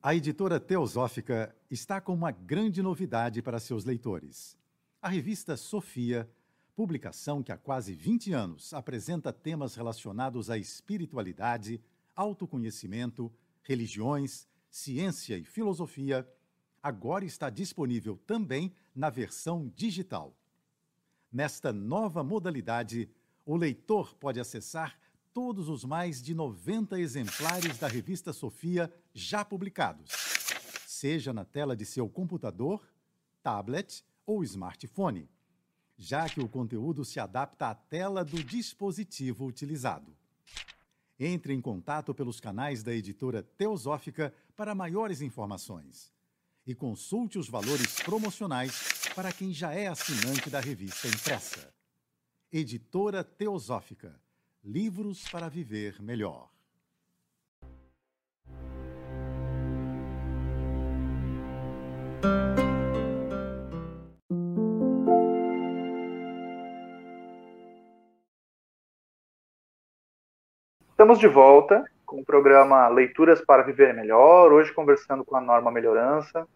A 0.00 0.14
editora 0.14 0.60
Teosófica 0.60 1.52
está 1.68 2.00
com 2.00 2.14
uma 2.14 2.30
grande 2.30 2.80
novidade 2.80 3.42
para 3.42 3.58
seus 3.58 3.84
leitores. 3.84 4.56
A 5.02 5.08
revista 5.08 5.56
Sofia, 5.56 6.30
publicação 6.76 7.42
que 7.42 7.50
há 7.50 7.56
quase 7.56 7.94
20 7.94 8.32
anos 8.32 8.72
apresenta 8.72 9.32
temas 9.32 9.74
relacionados 9.74 10.50
à 10.50 10.56
espiritualidade, 10.56 11.80
autoconhecimento, 12.14 13.32
religiões, 13.60 14.46
ciência 14.70 15.36
e 15.36 15.44
filosofia, 15.44 16.24
agora 16.80 17.24
está 17.24 17.50
disponível 17.50 18.16
também 18.24 18.72
na 18.94 19.10
versão 19.10 19.68
digital. 19.74 20.32
Nesta 21.32 21.72
nova 21.72 22.22
modalidade, 22.22 23.10
o 23.44 23.56
leitor 23.56 24.14
pode 24.14 24.38
acessar 24.38 24.96
todos 25.38 25.68
os 25.68 25.84
mais 25.84 26.20
de 26.20 26.34
90 26.34 26.98
exemplares 26.98 27.78
da 27.78 27.86
revista 27.86 28.32
Sofia 28.32 28.92
já 29.14 29.44
publicados, 29.44 30.10
seja 30.84 31.32
na 31.32 31.44
tela 31.44 31.76
de 31.76 31.86
seu 31.86 32.08
computador, 32.08 32.84
tablet 33.40 34.04
ou 34.26 34.42
smartphone, 34.42 35.30
já 35.96 36.28
que 36.28 36.40
o 36.40 36.48
conteúdo 36.48 37.04
se 37.04 37.20
adapta 37.20 37.68
à 37.68 37.74
tela 37.76 38.24
do 38.24 38.42
dispositivo 38.42 39.46
utilizado. 39.46 40.12
Entre 41.20 41.54
em 41.54 41.60
contato 41.60 42.12
pelos 42.12 42.40
canais 42.40 42.82
da 42.82 42.92
editora 42.92 43.40
Teosófica 43.40 44.34
para 44.56 44.74
maiores 44.74 45.20
informações 45.20 46.12
e 46.66 46.74
consulte 46.74 47.38
os 47.38 47.48
valores 47.48 47.94
promocionais 48.02 48.92
para 49.14 49.32
quem 49.32 49.54
já 49.54 49.72
é 49.72 49.86
assinante 49.86 50.50
da 50.50 50.58
revista 50.58 51.06
impressa. 51.06 51.72
Editora 52.50 53.22
Teosófica 53.22 54.20
Livros 54.64 55.26
para 55.30 55.48
Viver 55.48 56.02
Melhor. 56.02 56.48
Estamos 70.90 71.20
de 71.20 71.28
volta 71.28 71.84
com 72.04 72.20
o 72.20 72.24
programa 72.24 72.88
Leituras 72.88 73.40
para 73.40 73.62
Viver 73.62 73.94
Melhor, 73.94 74.52
hoje 74.52 74.72
conversando 74.74 75.24
com 75.24 75.36
a 75.36 75.40
Norma 75.40 75.70
Melhorança 75.70 76.46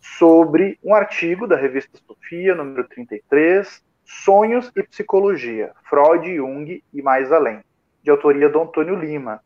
sobre 0.00 0.78
um 0.84 0.94
artigo 0.94 1.46
da 1.46 1.56
revista 1.56 1.98
Sofia, 2.06 2.54
número 2.54 2.86
33, 2.86 3.82
Sonhos 4.04 4.70
e 4.76 4.82
Psicologia, 4.82 5.72
Freud, 5.88 6.34
Jung 6.34 6.82
e 6.92 7.02
Mais 7.02 7.32
Além, 7.32 7.60
de 8.02 8.10
autoria 8.10 8.48
do 8.48 8.60
Antônio 8.60 8.94
Lima. 8.94 9.40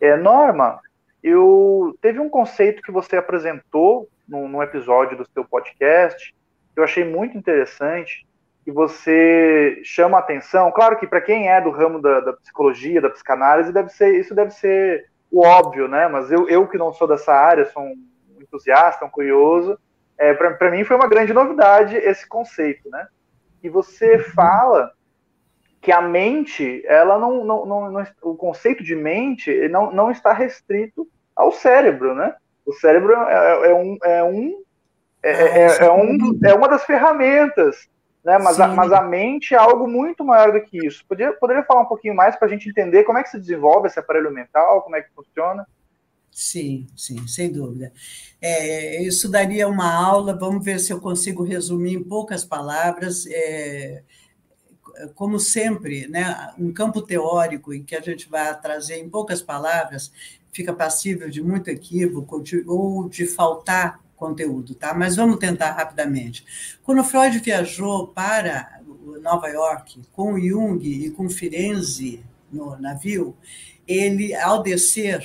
É, 0.00 0.16
Norma, 0.16 0.80
eu 1.22 1.96
teve 2.00 2.20
um 2.20 2.28
conceito 2.28 2.82
que 2.82 2.92
você 2.92 3.16
apresentou 3.16 4.08
num, 4.28 4.48
num 4.48 4.62
episódio 4.62 5.16
do 5.16 5.26
seu 5.26 5.44
podcast 5.44 6.34
que 6.74 6.80
eu 6.80 6.84
achei 6.84 7.04
muito 7.04 7.38
interessante 7.38 8.26
e 8.66 8.70
você 8.70 9.80
chama 9.84 10.18
a 10.18 10.20
atenção. 10.20 10.72
Claro 10.72 10.98
que 10.98 11.06
para 11.06 11.20
quem 11.20 11.48
é 11.48 11.60
do 11.60 11.70
ramo 11.70 12.00
da, 12.00 12.20
da, 12.20 12.32
psicologia, 12.32 13.00
da 13.00 13.10
psicanálise, 13.10 13.72
deve 13.72 13.90
ser 13.90 14.18
isso 14.18 14.34
deve 14.34 14.50
ser 14.50 15.08
o 15.30 15.44
óbvio, 15.44 15.86
né? 15.88 16.08
Mas 16.08 16.30
eu, 16.30 16.48
eu 16.48 16.66
que 16.66 16.78
não 16.78 16.92
sou 16.92 17.06
dessa 17.06 17.32
área, 17.32 17.70
sou 17.70 17.82
um 17.82 17.94
entusiasta, 18.40 19.04
um 19.04 19.10
curioso, 19.10 19.78
é, 20.18 20.32
para 20.34 20.70
mim 20.70 20.84
foi 20.84 20.96
uma 20.96 21.08
grande 21.08 21.32
novidade 21.32 21.96
esse 21.96 22.26
conceito, 22.28 22.88
né? 22.90 23.06
E 23.64 23.68
você 23.70 24.18
fala 24.18 24.92
que 25.80 25.90
a 25.90 26.02
mente, 26.02 26.84
ela 26.86 27.18
não, 27.18 27.44
não, 27.44 27.66
não, 27.66 27.90
não, 27.90 28.06
o 28.22 28.36
conceito 28.36 28.84
de 28.84 28.94
mente 28.94 29.68
não, 29.68 29.90
não 29.90 30.10
está 30.10 30.34
restrito 30.34 31.08
ao 31.34 31.50
cérebro, 31.50 32.14
né? 32.14 32.36
O 32.66 32.74
cérebro 32.74 33.14
é, 33.14 33.70
é 33.70 33.74
um, 33.74 33.98
é, 34.04 34.24
um, 34.24 34.62
é, 35.22 35.30
é, 35.30 35.58
é, 35.60 35.84
é 35.86 35.90
um, 35.90 36.38
é 36.44 36.54
uma 36.54 36.68
das 36.68 36.84
ferramentas, 36.84 37.88
né? 38.22 38.38
Mas 38.38 38.60
a, 38.60 38.68
mas 38.68 38.92
a 38.92 39.00
mente 39.00 39.54
é 39.54 39.58
algo 39.58 39.88
muito 39.88 40.22
maior 40.22 40.52
do 40.52 40.60
que 40.60 40.86
isso. 40.86 41.02
Poderia, 41.08 41.32
poderia 41.32 41.64
falar 41.64 41.80
um 41.80 41.86
pouquinho 41.86 42.14
mais 42.14 42.36
para 42.36 42.46
a 42.46 42.50
gente 42.50 42.68
entender 42.68 43.04
como 43.04 43.18
é 43.18 43.22
que 43.22 43.30
se 43.30 43.40
desenvolve 43.40 43.88
esse 43.88 43.98
aparelho 43.98 44.30
mental, 44.30 44.82
como 44.82 44.96
é 44.96 45.00
que 45.00 45.12
funciona? 45.14 45.66
Sim, 46.34 46.88
sim, 46.96 47.28
sem 47.28 47.52
dúvida. 47.52 47.92
É, 48.40 49.00
isso 49.04 49.28
daria 49.28 49.68
uma 49.68 49.88
aula, 49.94 50.36
vamos 50.36 50.64
ver 50.64 50.80
se 50.80 50.92
eu 50.92 51.00
consigo 51.00 51.44
resumir 51.44 51.94
em 51.94 52.02
poucas 52.02 52.44
palavras. 52.44 53.24
É, 53.28 54.02
como 55.14 55.38
sempre, 55.38 56.08
né, 56.08 56.52
um 56.58 56.72
campo 56.72 57.00
teórico 57.00 57.72
em 57.72 57.84
que 57.84 57.94
a 57.94 58.00
gente 58.00 58.28
vai 58.28 58.60
trazer 58.60 58.96
em 58.98 59.08
poucas 59.08 59.40
palavras 59.40 60.12
fica 60.52 60.72
passível 60.72 61.28
de 61.30 61.42
muito 61.42 61.68
equívoco 61.68 62.42
de, 62.42 62.64
ou 62.66 63.08
de 63.08 63.26
faltar 63.26 64.00
conteúdo, 64.16 64.74
tá? 64.74 64.94
Mas 64.94 65.16
vamos 65.16 65.38
tentar 65.38 65.72
rapidamente. 65.72 66.44
Quando 66.82 67.02
Freud 67.04 67.38
viajou 67.40 68.08
para 68.08 68.80
Nova 69.22 69.48
York 69.48 70.02
com 70.12 70.38
Jung 70.38 70.84
e 70.84 71.10
com 71.10 71.28
Firenze 71.28 72.24
no 72.52 72.76
navio, 72.76 73.36
ele, 73.86 74.34
ao 74.34 74.62
descer 74.62 75.22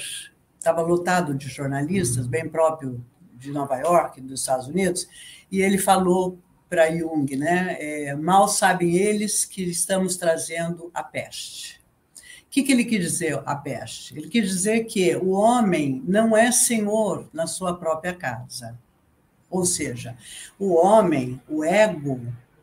estava 0.59 0.81
lotado 0.81 1.33
de 1.33 1.47
jornalistas, 1.47 2.27
bem 2.27 2.47
próprio 2.47 3.03
de 3.33 3.51
Nova 3.51 3.77
York, 3.77 4.21
dos 4.21 4.41
Estados 4.41 4.67
Unidos, 4.67 5.07
e 5.49 5.61
ele 5.61 5.77
falou 5.77 6.37
para 6.69 6.95
Jung, 6.95 7.35
né? 7.35 7.77
É, 7.79 8.15
mal 8.15 8.47
sabem 8.47 8.95
eles 8.95 9.45
que 9.45 9.63
estamos 9.63 10.17
trazendo 10.17 10.91
a 10.93 11.01
peste. 11.01 11.79
O 12.15 12.51
que, 12.51 12.63
que 12.63 12.71
ele 12.71 12.83
quis 12.85 12.99
dizer, 12.99 13.41
a 13.45 13.55
peste? 13.55 14.17
Ele 14.17 14.27
quis 14.27 14.47
dizer 14.47 14.83
que 14.85 15.15
o 15.15 15.29
homem 15.29 16.03
não 16.05 16.35
é 16.35 16.51
senhor 16.51 17.27
na 17.33 17.47
sua 17.47 17.75
própria 17.75 18.13
casa. 18.13 18.77
Ou 19.49 19.65
seja, 19.65 20.15
o 20.59 20.75
homem, 20.75 21.41
o 21.47 21.63
ego, 21.63 22.21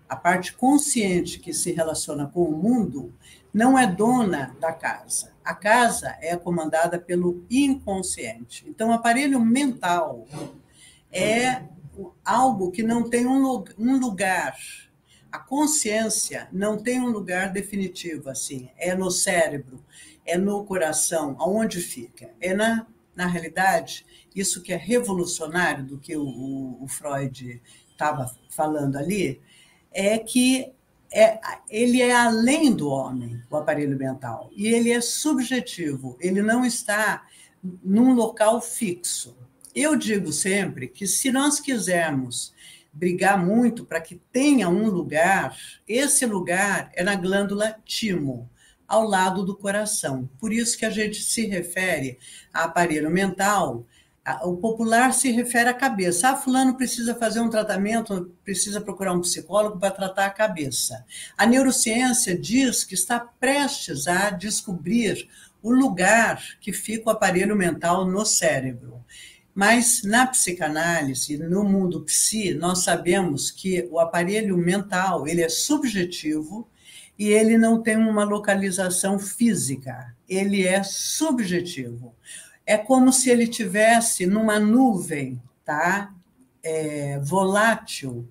a 0.08 0.14
parte 0.14 0.52
consciente 0.52 1.40
que 1.40 1.52
se 1.52 1.72
relaciona 1.72 2.26
com 2.26 2.44
o 2.44 2.56
mundo, 2.56 3.12
não 3.56 3.78
é 3.78 3.86
dona 3.86 4.54
da 4.60 4.70
casa. 4.70 5.32
A 5.42 5.54
casa 5.54 6.14
é 6.20 6.36
comandada 6.36 6.98
pelo 6.98 7.46
inconsciente. 7.48 8.66
Então, 8.68 8.90
o 8.90 8.92
aparelho 8.92 9.40
mental 9.40 10.26
é 11.10 11.62
algo 12.22 12.70
que 12.70 12.82
não 12.82 13.08
tem 13.08 13.26
um 13.26 13.98
lugar. 13.98 14.58
A 15.32 15.38
consciência 15.38 16.48
não 16.52 16.76
tem 16.76 17.00
um 17.00 17.06
lugar 17.06 17.50
definitivo 17.50 18.28
assim. 18.28 18.68
É 18.76 18.94
no 18.94 19.10
cérebro, 19.10 19.82
é 20.26 20.36
no 20.36 20.62
coração, 20.66 21.34
aonde 21.38 21.80
fica? 21.80 22.34
É 22.38 22.52
na, 22.52 22.86
na 23.14 23.26
realidade, 23.26 24.04
isso 24.34 24.62
que 24.62 24.70
é 24.70 24.76
revolucionário 24.76 25.82
do 25.82 25.98
que 25.98 26.14
o, 26.14 26.76
o 26.78 26.86
Freud 26.88 27.62
estava 27.90 28.30
falando 28.50 28.96
ali, 28.96 29.40
é 29.90 30.18
que 30.18 30.75
é, 31.18 31.40
ele 31.70 32.02
é 32.02 32.14
além 32.14 32.74
do 32.76 32.90
homem, 32.90 33.42
o 33.50 33.56
aparelho 33.56 33.96
mental, 33.96 34.50
e 34.54 34.66
ele 34.66 34.92
é 34.92 35.00
subjetivo, 35.00 36.18
ele 36.20 36.42
não 36.42 36.62
está 36.62 37.24
num 37.82 38.12
local 38.12 38.60
fixo. 38.60 39.34
Eu 39.74 39.96
digo 39.96 40.30
sempre 40.30 40.86
que 40.86 41.06
se 41.06 41.32
nós 41.32 41.58
quisermos 41.58 42.54
brigar 42.92 43.42
muito 43.42 43.86
para 43.86 43.98
que 43.98 44.20
tenha 44.30 44.68
um 44.68 44.90
lugar, 44.90 45.56
esse 45.88 46.26
lugar 46.26 46.90
é 46.94 47.02
na 47.02 47.14
glândula 47.14 47.74
timo, 47.82 48.50
ao 48.86 49.02
lado 49.02 49.42
do 49.42 49.56
coração. 49.56 50.28
Por 50.38 50.52
isso 50.52 50.76
que 50.76 50.84
a 50.84 50.90
gente 50.90 51.22
se 51.22 51.46
refere 51.46 52.18
a 52.52 52.64
aparelho 52.64 53.10
mental 53.10 53.86
o 54.42 54.56
popular 54.56 55.12
se 55.12 55.30
refere 55.30 55.68
à 55.68 55.74
cabeça. 55.74 56.30
Ah, 56.30 56.36
fulano 56.36 56.76
precisa 56.76 57.14
fazer 57.14 57.40
um 57.40 57.48
tratamento, 57.48 58.32
precisa 58.44 58.80
procurar 58.80 59.12
um 59.12 59.20
psicólogo 59.20 59.78
para 59.78 59.92
tratar 59.92 60.26
a 60.26 60.30
cabeça. 60.30 61.04
A 61.38 61.46
neurociência 61.46 62.36
diz 62.36 62.82
que 62.82 62.94
está 62.94 63.20
prestes 63.20 64.08
a 64.08 64.30
descobrir 64.30 65.28
o 65.62 65.70
lugar 65.70 66.42
que 66.60 66.72
fica 66.72 67.08
o 67.08 67.12
aparelho 67.12 67.54
mental 67.54 68.04
no 68.04 68.26
cérebro. 68.26 69.04
Mas 69.54 70.02
na 70.02 70.26
psicanálise, 70.26 71.38
no 71.38 71.64
mundo 71.64 72.02
psi, 72.02 72.52
nós 72.52 72.82
sabemos 72.82 73.50
que 73.50 73.88
o 73.90 73.98
aparelho 73.98 74.56
mental, 74.58 75.26
ele 75.26 75.42
é 75.42 75.48
subjetivo 75.48 76.68
e 77.18 77.28
ele 77.28 77.56
não 77.56 77.80
tem 77.80 77.96
uma 77.96 78.24
localização 78.24 79.18
física, 79.18 80.14
ele 80.28 80.66
é 80.66 80.82
subjetivo 80.82 82.14
é 82.66 82.76
como 82.76 83.12
se 83.12 83.30
ele 83.30 83.46
tivesse 83.46 84.26
numa 84.26 84.58
nuvem, 84.58 85.40
tá? 85.64 86.12
É, 86.62 87.20
volátil 87.20 88.28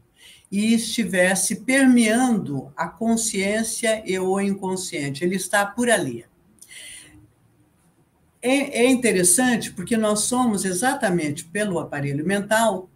e 0.52 0.74
estivesse 0.74 1.62
permeando 1.62 2.72
a 2.76 2.88
consciência 2.88 4.04
e 4.06 4.20
o 4.20 4.40
inconsciente. 4.40 5.24
Ele 5.24 5.36
está 5.38 5.66
por 5.66 5.90
ali. 5.90 6.26
É, 8.42 8.84
é 8.84 8.90
interessante 8.90 9.72
porque 9.72 9.98
nós 9.98 10.22
somos 10.22 10.66
exatamente 10.66 11.46
pelo 11.46 11.80
aparelho 11.80 12.26
mental 12.26 12.90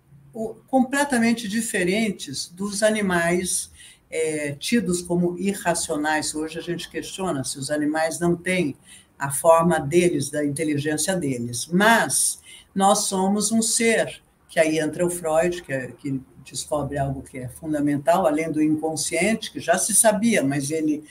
completamente 0.68 1.48
diferentes 1.48 2.48
dos 2.48 2.84
animais 2.84 3.72
é, 4.10 4.52
tidos 4.54 5.02
como 5.02 5.38
irracionais. 5.40 6.36
Hoje 6.36 6.60
a 6.60 6.62
gente 6.62 6.90
questiona 6.90 7.44
se 7.44 7.58
os 7.58 7.72
animais 7.72 8.20
não 8.20 8.36
têm 8.36 8.76
a 9.20 9.30
forma 9.30 9.80
deles, 9.80 10.30
da 10.30 10.46
inteligência 10.46 11.16
deles. 11.16 11.68
Mas 11.68 12.40
nós 12.74 13.00
somos 13.00 13.52
um 13.52 13.62
ser, 13.62 14.22
que 14.48 14.60
aí 14.60 14.80
entra 14.80 15.06
o 15.06 15.10
Freud, 15.10 15.62
que, 15.62 15.74
é, 15.74 15.88
que 15.92 16.22
descobre 16.44 16.98
algo 16.98 17.22
que 17.22 17.38
é 17.38 17.50
fundamental, 17.50 18.26
além 18.26 18.52
do 18.52 18.64
inconsciente, 18.64 19.52
que 19.52 19.60
já 19.60 19.78
se 19.78 19.94
sabia, 19.94 20.42
mas 20.42 20.72
ele, 20.72 21.04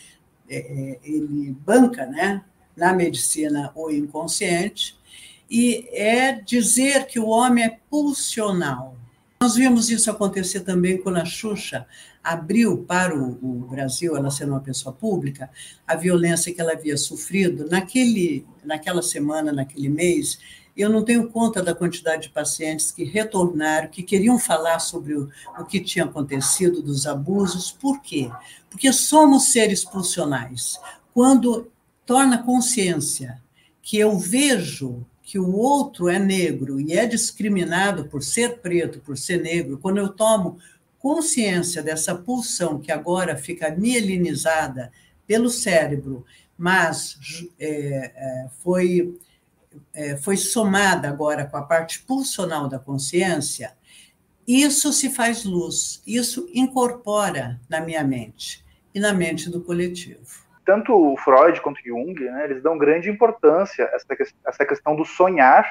é, 0.49 0.57
é 0.57 0.99
ele 1.05 1.55
banca 1.61 2.07
né, 2.07 2.43
na 2.75 2.93
medicina 2.93 3.71
o 3.75 3.91
inconsciente, 3.91 4.99
e 5.51 5.89
é 5.93 6.33
dizer 6.33 7.07
que 7.07 7.21
o 7.21 7.29
homem 7.29 7.65
é 7.65 7.79
pulsional. 7.89 8.98
Nós 9.41 9.55
vimos 9.55 9.89
isso 9.89 10.11
acontecer 10.11 10.61
também 10.61 10.99
quando 10.99 11.19
a 11.19 11.25
Xuxa 11.25 11.87
abriu 12.25 12.79
para 12.79 13.17
o, 13.17 13.67
Brasil, 13.71 14.17
ela 14.17 14.33
sendo 14.33 14.51
uma 14.51 14.61
pessoa 14.61 14.93
pública, 14.93 15.49
a 15.87 15.95
violência 15.95 16.53
que 16.53 16.61
ela 16.61 16.73
havia 16.73 16.97
sofrido 16.97 17.69
naquele, 17.71 18.45
naquela 18.65 19.01
semana, 19.01 19.53
naquele 19.53 19.89
mês. 19.89 20.41
Eu 20.77 20.91
não 20.91 21.05
tenho 21.05 21.31
conta 21.31 21.63
da 21.63 21.73
quantidade 21.73 22.23
de 22.23 22.29
pacientes 22.31 22.91
que 22.91 23.05
retornaram, 23.05 23.89
que 23.89 24.03
queriam 24.03 24.41
falar 24.41 24.81
sobre 24.81 25.15
o, 25.15 25.31
o 25.57 25.65
que 25.65 25.81
tinha 25.81 26.05
acontecido, 26.05 26.83
dos 26.83 27.07
abusos. 27.07 27.71
Por 27.71 28.03
quê? 28.03 28.29
Porque 28.69 28.93
somos 28.93 29.53
seres 29.53 29.85
pulsionais. 29.85 30.81
Quando 31.15 31.71
torna 32.05 32.43
consciência 32.43 33.41
que 33.81 33.99
eu 33.99 34.19
vejo 34.19 35.07
que 35.29 35.39
o 35.39 35.55
outro 35.55 36.09
é 36.09 36.19
negro 36.19 36.81
e 36.81 36.95
é 36.95 37.05
discriminado 37.05 38.07
por 38.07 38.23
ser 38.23 38.61
preto, 38.61 38.99
por 39.01 39.19
ser 39.19 39.43
negro, 39.43 39.77
quando 39.77 39.99
eu 39.99 40.09
tomo 40.09 40.57
consciência 40.99 41.83
dessa 41.83 42.15
pulsão 42.15 42.79
que 42.81 42.91
agora 42.91 43.37
fica 43.37 43.71
mielinizada 43.71 44.91
pelo 45.27 45.51
cérebro, 45.51 46.25
mas 46.57 47.19
é, 47.61 47.69
é, 47.69 48.49
foi, 48.63 49.21
é, 49.93 50.17
foi 50.17 50.39
somada 50.39 51.11
agora 51.11 51.45
com 51.45 51.59
a 51.59 51.63
parte 51.63 52.01
pulsional 52.05 52.67
da 52.67 52.79
consciência, 52.79 53.77
isso 54.47 54.95
se 54.95 55.11
faz 55.11 55.45
luz, 55.45 56.01
isso 56.07 56.49
incorpora 56.55 57.61
na 57.69 57.83
minha 57.83 58.03
mente 58.03 58.65
e 58.95 58.99
na 58.99 59.13
mente 59.13 59.51
do 59.51 59.61
coletivo. 59.61 60.48
Tanto 60.69 60.93
o 60.95 61.17
Freud 61.17 61.63
quanto 61.63 61.79
o 61.79 61.83
Jung, 61.83 62.23
né, 62.23 62.45
eles 62.45 62.63
dão 62.63 62.77
grande 62.77 63.09
importância 63.09 63.87
a 63.87 63.97
essa, 63.97 64.07
essa 64.45 64.67
questão 64.67 64.95
do 64.95 65.03
sonhar 65.03 65.67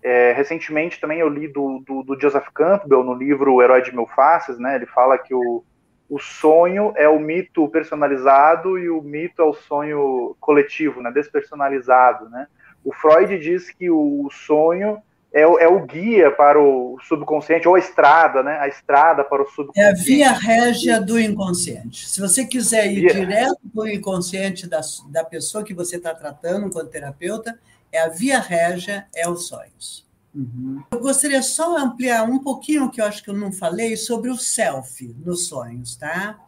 é, 0.00 0.32
recentemente 0.32 1.00
também 1.00 1.18
eu 1.18 1.28
li 1.28 1.48
do, 1.48 1.82
do, 1.84 2.04
do, 2.04 2.20
Joseph 2.20 2.46
Campbell 2.54 3.02
no 3.02 3.12
livro 3.12 3.54
O 3.54 3.60
Herói 3.60 3.82
de 3.82 3.92
Mil 3.92 4.06
Faces, 4.06 4.56
né? 4.56 4.76
Ele 4.76 4.86
fala 4.86 5.18
que 5.18 5.34
o, 5.34 5.64
o 6.08 6.20
sonho 6.20 6.92
é 6.94 7.08
o 7.08 7.18
mito 7.18 7.68
personalizado 7.68 8.78
e 8.78 8.88
o 8.88 9.02
mito 9.02 9.42
é 9.42 9.44
o 9.44 9.52
sonho 9.52 10.36
coletivo, 10.38 11.02
né? 11.02 11.10
Despersonalizado, 11.10 12.28
né? 12.30 12.46
O 12.84 12.92
Freud 12.92 13.36
diz 13.40 13.72
que 13.72 13.90
o 13.90 14.28
sonho 14.30 15.02
é 15.32 15.46
o, 15.46 15.58
é 15.58 15.68
o 15.68 15.84
guia 15.84 16.30
para 16.30 16.60
o 16.60 16.98
subconsciente, 17.06 17.68
ou 17.68 17.74
a 17.74 17.78
estrada, 17.78 18.42
né? 18.42 18.58
A 18.60 18.68
estrada 18.68 19.22
para 19.22 19.42
o 19.42 19.46
subconsciente. 19.46 19.80
É 19.80 19.90
a 19.90 19.94
via 19.94 20.32
régia 20.32 21.00
do 21.00 21.18
inconsciente. 21.18 22.08
Se 22.08 22.20
você 22.20 22.46
quiser 22.46 22.90
ir 22.90 23.00
via... 23.00 23.14
direto 23.14 23.60
para 23.74 23.82
o 23.82 23.88
inconsciente 23.88 24.66
da, 24.66 24.80
da 25.10 25.24
pessoa 25.24 25.62
que 25.62 25.74
você 25.74 25.96
está 25.96 26.14
tratando 26.14 26.66
enquanto 26.66 26.90
terapeuta, 26.90 27.58
é 27.92 28.00
a 28.00 28.08
via 28.08 28.40
régia, 28.40 29.06
é 29.14 29.28
os 29.28 29.48
sonhos. 29.48 30.06
Uhum. 30.34 30.82
Eu 30.90 31.00
gostaria 31.00 31.42
só 31.42 31.76
ampliar 31.76 32.22
um 32.24 32.38
pouquinho, 32.38 32.90
que 32.90 33.00
eu 33.00 33.04
acho 33.04 33.22
que 33.22 33.30
eu 33.30 33.34
não 33.34 33.52
falei, 33.52 33.96
sobre 33.96 34.30
o 34.30 34.36
self 34.36 35.14
nos 35.24 35.46
sonhos, 35.46 35.96
tá? 35.96 36.38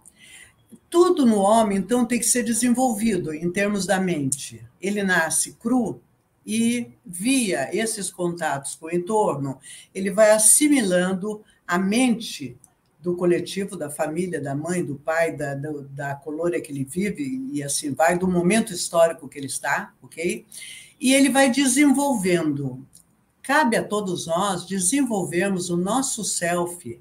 Tudo 0.88 1.26
no 1.26 1.38
homem, 1.38 1.78
então, 1.78 2.04
tem 2.04 2.18
que 2.18 2.26
ser 2.26 2.42
desenvolvido 2.42 3.34
em 3.34 3.50
termos 3.50 3.86
da 3.86 4.00
mente. 4.00 4.64
Ele 4.80 5.02
nasce 5.02 5.54
cru 5.54 6.00
e, 6.46 6.92
via 7.04 7.68
esses 7.76 8.10
contatos 8.10 8.74
com 8.74 8.86
o 8.86 8.94
entorno, 8.94 9.58
ele 9.94 10.10
vai 10.10 10.30
assimilando 10.30 11.42
a 11.66 11.78
mente 11.78 12.56
do 13.00 13.16
coletivo, 13.16 13.76
da 13.76 13.88
família, 13.88 14.40
da 14.40 14.54
mãe, 14.54 14.84
do 14.84 14.96
pai, 14.96 15.34
da, 15.34 15.54
da, 15.54 15.70
da 15.90 16.14
colônia 16.14 16.60
que 16.60 16.70
ele 16.70 16.84
vive, 16.84 17.48
e 17.50 17.62
assim 17.62 17.94
vai, 17.94 18.18
do 18.18 18.28
momento 18.28 18.72
histórico 18.72 19.28
que 19.28 19.38
ele 19.38 19.46
está, 19.46 19.94
ok? 20.02 20.46
e 21.00 21.14
ele 21.14 21.30
vai 21.30 21.50
desenvolvendo. 21.50 22.86
Cabe 23.42 23.76
a 23.76 23.82
todos 23.82 24.26
nós 24.26 24.66
desenvolvermos 24.66 25.70
o 25.70 25.76
nosso 25.76 26.22
self 26.22 27.00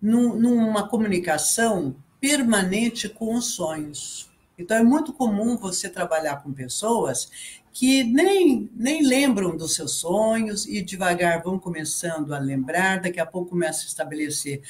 numa 0.00 0.88
comunicação 0.88 1.96
permanente 2.20 3.08
com 3.08 3.34
os 3.34 3.46
sonhos. 3.46 4.29
Então, 4.62 4.76
é 4.76 4.82
muito 4.82 5.12
comum 5.12 5.56
você 5.56 5.88
trabalhar 5.88 6.42
com 6.42 6.52
pessoas 6.52 7.30
que 7.72 8.02
nem, 8.04 8.68
nem 8.74 9.02
lembram 9.02 9.56
dos 9.56 9.74
seus 9.74 9.92
sonhos 9.92 10.66
e 10.66 10.82
devagar 10.82 11.42
vão 11.42 11.58
começando 11.58 12.34
a 12.34 12.38
lembrar, 12.38 13.00
daqui 13.00 13.20
a 13.20 13.26
pouco 13.26 13.50
começa 13.50 13.84
a 13.84 13.86
estabelecer 13.86 14.62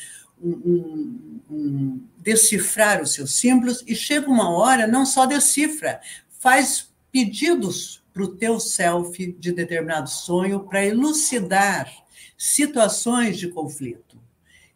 um, 0.42 0.50
um, 0.50 1.40
um, 1.50 2.00
decifrar 2.18 3.02
os 3.02 3.12
seus 3.12 3.34
símbolos 3.34 3.82
e 3.86 3.94
chega 3.94 4.28
uma 4.28 4.50
hora 4.50 4.86
não 4.86 5.04
só 5.04 5.26
decifra, 5.26 6.00
faz 6.28 6.90
pedidos 7.10 8.02
para 8.12 8.22
o 8.22 8.36
teu 8.36 8.58
self 8.58 9.32
de 9.38 9.52
determinado 9.52 10.08
sonho 10.08 10.60
para 10.60 10.84
elucidar 10.84 11.90
situações 12.36 13.38
de 13.38 13.48
conflito. 13.48 14.18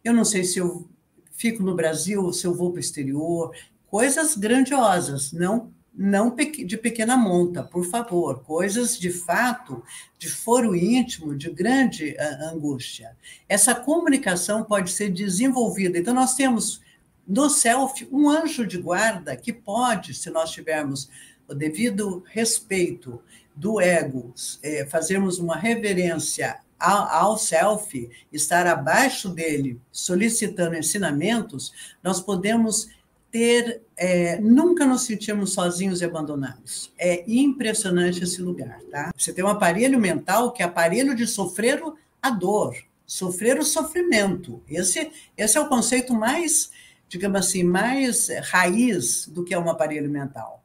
Eu 0.02 0.12
não 0.12 0.24
sei 0.24 0.44
se 0.44 0.58
eu 0.58 0.86
fico 1.32 1.62
no 1.62 1.74
Brasil 1.74 2.32
se 2.32 2.46
eu 2.46 2.54
vou 2.54 2.70
para 2.70 2.78
o 2.78 2.80
exterior, 2.80 3.54
coisas 3.94 4.34
grandiosas, 4.34 5.30
não 5.30 5.72
não 5.96 6.34
de 6.34 6.76
pequena 6.76 7.16
monta, 7.16 7.62
por 7.62 7.84
favor, 7.84 8.42
coisas 8.42 8.98
de 8.98 9.08
fato, 9.08 9.84
de 10.18 10.28
foro 10.28 10.74
íntimo, 10.74 11.36
de 11.36 11.48
grande 11.48 12.16
angústia. 12.50 13.16
Essa 13.48 13.72
comunicação 13.72 14.64
pode 14.64 14.90
ser 14.90 15.10
desenvolvida. 15.10 15.96
Então, 15.96 16.12
nós 16.12 16.34
temos 16.34 16.82
no 17.24 17.48
self 17.48 18.08
um 18.10 18.28
anjo 18.28 18.66
de 18.66 18.78
guarda 18.78 19.36
que 19.36 19.52
pode, 19.52 20.12
se 20.14 20.28
nós 20.28 20.50
tivermos 20.50 21.08
o 21.46 21.54
devido 21.54 22.24
respeito 22.26 23.22
do 23.54 23.80
ego, 23.80 24.34
é, 24.60 24.84
fazermos 24.86 25.38
uma 25.38 25.56
reverência 25.56 26.58
ao, 26.80 27.06
ao 27.08 27.38
self, 27.38 28.10
estar 28.32 28.66
abaixo 28.66 29.28
dele, 29.28 29.80
solicitando 29.92 30.74
ensinamentos, 30.74 31.72
nós 32.02 32.20
podemos 32.20 32.88
ter, 33.34 33.82
é, 33.96 34.38
nunca 34.40 34.86
nos 34.86 35.02
sentimos 35.02 35.54
sozinhos 35.54 36.00
e 36.00 36.04
abandonados. 36.04 36.92
É 36.96 37.24
impressionante 37.26 38.22
esse 38.22 38.40
lugar, 38.40 38.78
tá? 38.92 39.12
Você 39.18 39.32
tem 39.32 39.44
um 39.44 39.48
aparelho 39.48 39.98
mental 39.98 40.52
que 40.52 40.62
é 40.62 40.66
aparelho 40.66 41.16
de 41.16 41.26
sofrer 41.26 41.82
a 42.22 42.30
dor, 42.30 42.76
sofrer 43.04 43.58
o 43.58 43.64
sofrimento. 43.64 44.62
Esse, 44.68 45.10
esse 45.36 45.58
é 45.58 45.60
o 45.60 45.68
conceito 45.68 46.14
mais, 46.14 46.70
digamos 47.08 47.40
assim, 47.40 47.64
mais 47.64 48.28
raiz 48.52 49.26
do 49.26 49.42
que 49.42 49.52
é 49.52 49.58
um 49.58 49.68
aparelho 49.68 50.08
mental. 50.08 50.62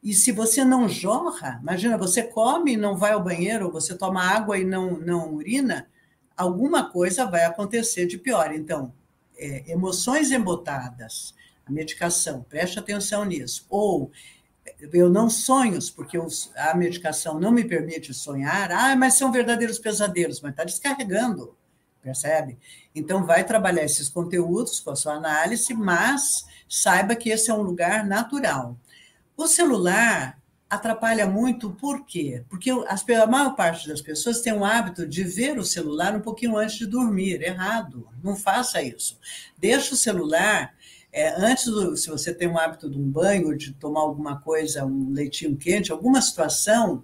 E 0.00 0.14
se 0.14 0.30
você 0.30 0.64
não 0.64 0.88
jorra, 0.88 1.58
imagina, 1.60 1.98
você 1.98 2.22
come 2.22 2.74
e 2.74 2.76
não 2.76 2.96
vai 2.96 3.14
ao 3.14 3.24
banheiro, 3.24 3.68
você 3.68 3.96
toma 3.96 4.22
água 4.22 4.56
e 4.56 4.64
não, 4.64 4.92
não 4.92 5.34
urina, 5.34 5.88
alguma 6.36 6.88
coisa 6.88 7.26
vai 7.26 7.44
acontecer 7.44 8.06
de 8.06 8.16
pior. 8.16 8.54
Então, 8.54 8.94
é, 9.36 9.64
emoções 9.72 10.30
embotadas, 10.30 11.34
a 11.66 11.70
medicação, 11.70 12.42
preste 12.48 12.78
atenção 12.78 13.24
nisso. 13.24 13.66
Ou 13.70 14.10
eu 14.92 15.10
não 15.10 15.28
sonho, 15.28 15.78
porque 15.94 16.18
a 16.56 16.74
medicação 16.74 17.38
não 17.38 17.50
me 17.50 17.64
permite 17.64 18.12
sonhar. 18.14 18.70
Ah, 18.70 18.94
mas 18.96 19.14
são 19.14 19.32
verdadeiros 19.32 19.78
pesadelos, 19.78 20.40
mas 20.40 20.52
está 20.52 20.64
descarregando, 20.64 21.56
percebe? 22.02 22.58
Então, 22.94 23.24
vai 23.24 23.44
trabalhar 23.44 23.84
esses 23.84 24.08
conteúdos 24.08 24.80
com 24.80 24.90
a 24.90 24.96
sua 24.96 25.14
análise, 25.14 25.74
mas 25.74 26.44
saiba 26.68 27.14
que 27.16 27.30
esse 27.30 27.50
é 27.50 27.54
um 27.54 27.62
lugar 27.62 28.06
natural. 28.06 28.76
O 29.36 29.46
celular 29.46 30.38
atrapalha 30.68 31.26
muito, 31.26 31.70
por 31.72 32.06
quê? 32.06 32.44
Porque 32.48 32.70
a 32.70 33.26
maior 33.26 33.54
parte 33.54 33.86
das 33.86 34.00
pessoas 34.00 34.40
tem 34.40 34.54
o 34.54 34.64
hábito 34.64 35.06
de 35.06 35.22
ver 35.22 35.58
o 35.58 35.64
celular 35.64 36.16
um 36.16 36.20
pouquinho 36.20 36.56
antes 36.56 36.76
de 36.76 36.86
dormir. 36.86 37.42
Errado, 37.42 38.08
não 38.22 38.34
faça 38.34 38.82
isso. 38.82 39.18
Deixa 39.58 39.92
o 39.92 39.98
celular 39.98 40.74
é, 41.12 41.34
antes, 41.36 41.66
do, 41.66 41.94
se 41.96 42.08
você 42.08 42.32
tem 42.32 42.48
um 42.48 42.58
hábito 42.58 42.88
de 42.88 42.98
um 42.98 43.08
banho, 43.08 43.56
de 43.56 43.72
tomar 43.74 44.00
alguma 44.00 44.40
coisa, 44.40 44.86
um 44.86 45.12
leitinho 45.12 45.56
quente, 45.56 45.92
alguma 45.92 46.22
situação, 46.22 47.02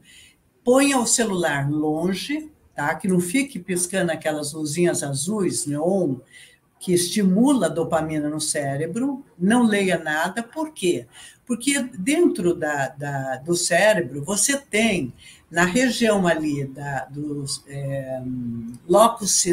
ponha 0.64 0.98
o 0.98 1.06
celular 1.06 1.70
longe, 1.70 2.50
tá? 2.74 2.94
Que 2.94 3.06
não 3.06 3.20
fique 3.20 3.58
piscando 3.58 4.10
aquelas 4.10 4.54
luzinhas 4.54 5.02
azuis, 5.02 5.66
neon, 5.66 6.16
que 6.80 6.94
estimula 6.94 7.66
a 7.66 7.70
dopamina 7.70 8.30
no 8.30 8.40
cérebro. 8.40 9.24
Não 9.38 9.66
leia 9.66 9.98
nada, 9.98 10.42
por 10.42 10.72
quê? 10.72 11.06
Porque 11.46 11.82
dentro 11.98 12.54
da, 12.54 12.88
da 12.88 13.36
do 13.36 13.54
cérebro 13.54 14.22
você 14.22 14.56
tem 14.58 15.12
na 15.50 15.64
região 15.64 16.26
ali 16.26 16.66
da, 16.66 17.06
do 17.06 17.44
é, 17.66 18.22
locus 18.86 19.44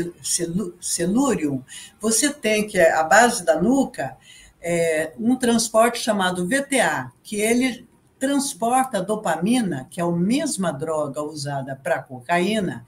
celúrium, 0.82 1.64
você 2.00 2.34
tem 2.34 2.68
que 2.68 2.78
é 2.78 2.92
a 2.92 3.04
base 3.04 3.46
da 3.46 3.62
nuca, 3.62 4.18
é, 4.68 5.14
um 5.20 5.36
transporte 5.36 6.00
chamado 6.00 6.48
VTA, 6.48 7.12
que 7.22 7.36
ele 7.36 7.88
transporta 8.18 9.00
dopamina, 9.00 9.88
que 9.92 10.02
é 10.02 10.04
a 10.04 10.10
mesma 10.10 10.72
droga 10.72 11.22
usada 11.22 11.76
para 11.76 12.02
cocaína, 12.02 12.84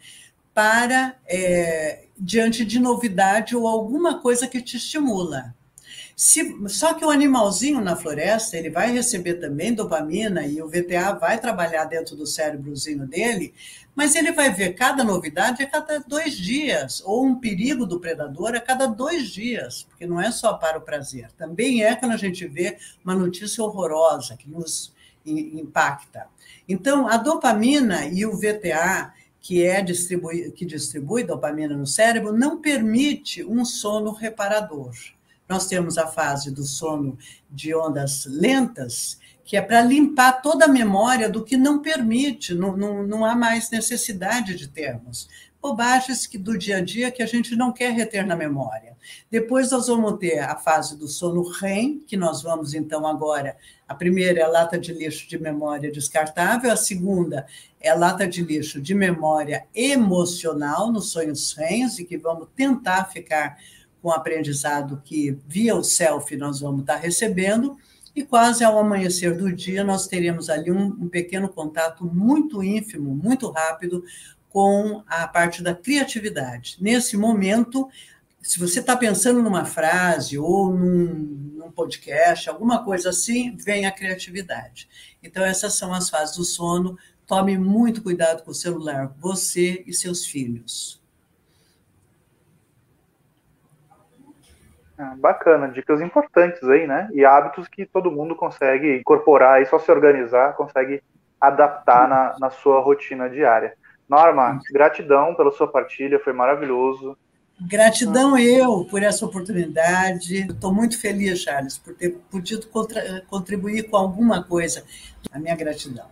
para 0.55 1.15
é, 1.27 2.05
diante 2.17 2.65
de 2.65 2.79
novidade 2.79 3.55
ou 3.55 3.67
alguma 3.67 4.19
coisa 4.19 4.47
que 4.47 4.59
te 4.59 4.77
estimula. 4.77 5.53
Se, 6.19 6.67
só 6.67 6.95
que 6.95 7.05
o 7.05 7.11
animalzinho 7.11 7.79
na 7.79 7.95
floresta, 7.95 8.57
ele 8.57 8.71
vai 8.71 8.91
receber 8.91 9.35
também 9.35 9.71
dopamina 9.71 10.47
e 10.47 10.59
o 10.59 10.67
VTA 10.67 11.13
vai 11.13 11.39
trabalhar 11.39 11.85
dentro 11.85 12.15
do 12.15 12.25
cérebrozinho 12.25 13.05
dele, 13.05 13.53
mas 13.95 14.15
ele 14.15 14.31
vai 14.31 14.51
ver 14.51 14.73
cada 14.73 15.03
novidade 15.03 15.61
a 15.61 15.69
cada 15.69 15.99
dois 15.99 16.35
dias, 16.35 17.03
ou 17.05 17.23
um 17.23 17.35
perigo 17.35 17.85
do 17.85 17.99
predador 17.99 18.55
a 18.55 18.59
cada 18.59 18.87
dois 18.87 19.29
dias, 19.29 19.83
porque 19.83 20.07
não 20.07 20.19
é 20.19 20.31
só 20.31 20.55
para 20.55 20.79
o 20.79 20.81
prazer. 20.81 21.29
Também 21.37 21.83
é 21.83 21.95
quando 21.95 22.13
a 22.13 22.17
gente 22.17 22.47
vê 22.47 22.79
uma 23.05 23.13
notícia 23.13 23.63
horrorosa 23.63 24.35
que 24.35 24.49
nos 24.49 24.91
impacta. 25.23 26.25
Então, 26.67 27.07
a 27.07 27.17
dopamina 27.17 28.07
e 28.07 28.25
o 28.25 28.35
VTA, 28.35 29.13
que 29.39 29.63
é 29.63 29.83
distribui, 29.83 30.49
que 30.49 30.65
distribui 30.65 31.23
dopamina 31.23 31.77
no 31.77 31.85
cérebro, 31.85 32.33
não 32.35 32.59
permite 32.59 33.45
um 33.45 33.63
sono 33.63 34.11
reparador. 34.11 34.95
Nós 35.47 35.67
temos 35.67 35.97
a 35.97 36.07
fase 36.07 36.51
do 36.51 36.63
sono 36.63 37.17
de 37.49 37.73
ondas 37.73 38.25
lentas, 38.25 39.17
que 39.45 39.55
é 39.55 39.61
para 39.61 39.81
limpar 39.81 40.41
toda 40.41 40.65
a 40.65 40.67
memória 40.67 41.29
do 41.29 41.43
que 41.43 41.55
não 41.55 41.81
permite, 41.81 42.53
não, 42.53 42.75
não, 42.75 43.07
não 43.07 43.25
há 43.25 43.33
mais 43.33 43.71
necessidade 43.71 44.55
de 44.55 44.67
termos. 44.67 45.29
Bobagens 45.61 46.27
que, 46.27 46.37
do 46.37 46.57
dia 46.57 46.77
a 46.77 46.81
dia 46.81 47.11
que 47.11 47.23
a 47.23 47.25
gente 47.25 47.55
não 47.55 47.71
quer 47.71 47.93
reter 47.93 48.25
na 48.25 48.35
memória. 48.35 48.95
Depois 49.31 49.71
nós 49.71 49.87
vamos 49.87 50.17
ter 50.19 50.39
a 50.39 50.55
fase 50.55 50.97
do 50.97 51.07
sono 51.07 51.41
REM, 51.49 51.99
que 52.05 52.17
nós 52.17 52.41
vamos 52.41 52.73
então 52.73 53.07
agora. 53.07 53.55
A 53.87 53.95
primeira 53.95 54.41
é 54.41 54.43
a 54.43 54.49
lata 54.49 54.77
de 54.77 54.93
lixo 54.93 55.29
de 55.29 55.39
memória 55.39 55.91
descartável, 55.91 56.71
a 56.71 56.77
segunda 56.77 57.45
é 57.79 57.89
a 57.89 57.95
lata 57.95 58.27
de 58.27 58.43
lixo 58.43 58.81
de 58.81 58.93
memória 58.93 59.65
emocional 59.73 60.91
nos 60.91 61.11
sonhos 61.11 61.53
REMs, 61.53 61.99
e 61.99 62.05
que 62.05 62.17
vamos 62.17 62.49
tentar 62.55 63.05
ficar 63.05 63.57
com 64.01 64.09
o 64.09 64.11
aprendizado 64.11 65.01
que 65.03 65.37
via 65.47 65.75
o 65.75 65.83
self 65.83 66.35
nós 66.35 66.59
vamos 66.59 66.81
estar 66.81 66.97
recebendo, 66.97 67.77
e 68.15 68.23
quase 68.23 68.63
ao 68.63 68.79
amanhecer 68.79 69.37
do 69.37 69.53
dia 69.53 69.83
nós 69.83 70.07
teremos 70.07 70.49
ali 70.49 70.71
um, 70.71 70.85
um 70.85 71.07
pequeno 71.07 71.47
contato 71.47 72.03
muito 72.03 72.63
ínfimo, 72.63 73.15
muito 73.15 73.49
rápido 73.51 74.03
com 74.49 75.03
a 75.05 75.27
parte 75.27 75.61
da 75.61 75.75
criatividade. 75.75 76.77
Nesse 76.81 77.15
momento, 77.15 77.87
se 78.41 78.57
você 78.57 78.79
está 78.79 78.97
pensando 78.97 79.43
numa 79.43 79.65
frase 79.65 80.37
ou 80.39 80.73
num, 80.73 81.05
num, 81.57 81.71
podcast, 81.71 82.49
alguma 82.49 82.83
coisa 82.83 83.09
assim, 83.09 83.55
vem 83.55 83.85
a 83.85 83.91
criatividade. 83.91 84.89
Então, 85.21 85.45
essas 85.45 85.75
são 85.75 85.93
as 85.93 86.09
fases 86.09 86.37
do 86.37 86.43
sono. 86.43 86.97
Tome 87.27 87.55
muito 87.55 88.01
cuidado 88.01 88.41
com 88.43 88.49
o 88.49 88.55
celular, 88.55 89.13
você 89.19 89.83
e 89.85 89.93
seus 89.93 90.25
filhos. 90.25 90.99
Ah, 94.97 95.13
bacana, 95.15 95.67
dicas 95.67 96.01
importantes 96.01 96.63
aí, 96.63 96.87
né? 96.87 97.07
E 97.13 97.23
hábitos 97.23 97.67
que 97.67 97.85
todo 97.85 98.11
mundo 98.11 98.35
consegue 98.35 98.97
incorporar 98.97 99.61
e 99.61 99.65
só 99.67 99.77
se 99.77 99.91
organizar, 99.91 100.55
consegue 100.55 101.03
adaptar 101.39 102.07
na, 102.07 102.35
na 102.39 102.49
sua 102.49 102.79
rotina 102.79 103.29
diária. 103.29 103.75
Norma, 104.09 104.59
gratidão 104.71 105.35
pela 105.35 105.51
sua 105.51 105.67
partilha, 105.67 106.19
foi 106.19 106.33
maravilhoso. 106.33 107.15
Gratidão 107.61 108.37
eu 108.37 108.85
por 108.89 109.03
essa 109.03 109.23
oportunidade. 109.23 110.47
Estou 110.47 110.73
muito 110.73 110.99
feliz, 110.99 111.41
Charles, 111.41 111.77
por 111.77 111.93
ter 111.93 112.17
podido 112.31 112.67
contribuir 113.27 113.89
com 113.89 113.97
alguma 113.97 114.43
coisa. 114.43 114.83
A 115.31 115.37
minha 115.37 115.55
gratidão. 115.55 116.05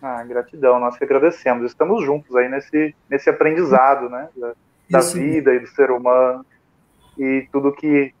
Ah, 0.00 0.22
gratidão, 0.22 0.78
nós 0.78 0.96
que 0.96 1.04
agradecemos. 1.04 1.64
Estamos 1.64 2.04
juntos 2.04 2.34
aí 2.36 2.48
nesse, 2.48 2.94
nesse 3.10 3.28
aprendizado, 3.28 4.08
né? 4.08 4.28
Da, 4.36 4.52
da 4.90 5.00
vida 5.00 5.54
e 5.54 5.60
do 5.60 5.66
ser 5.66 5.90
humano 5.90 6.44
e 7.18 7.48
tudo 7.50 7.72
que 7.72 8.14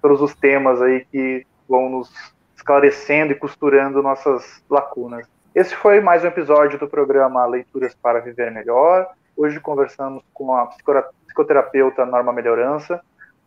todos 0.00 0.20
os 0.20 0.34
temas 0.34 0.82
aí 0.82 1.04
que 1.10 1.46
vão 1.68 1.88
nos 1.88 2.12
esclarecendo 2.56 3.32
e 3.32 3.36
costurando 3.36 4.02
nossas 4.02 4.62
lacunas. 4.68 5.26
Esse 5.54 5.74
foi 5.74 6.00
mais 6.00 6.22
um 6.24 6.28
episódio 6.28 6.78
do 6.78 6.88
programa 6.88 7.46
Leituras 7.46 7.94
para 7.94 8.20
Viver 8.20 8.50
Melhor. 8.50 9.08
Hoje 9.36 9.58
conversamos 9.60 10.22
com 10.32 10.54
a 10.54 10.66
psicoterapeuta 10.66 12.04
Norma 12.04 12.32
Melhorança 12.32 13.00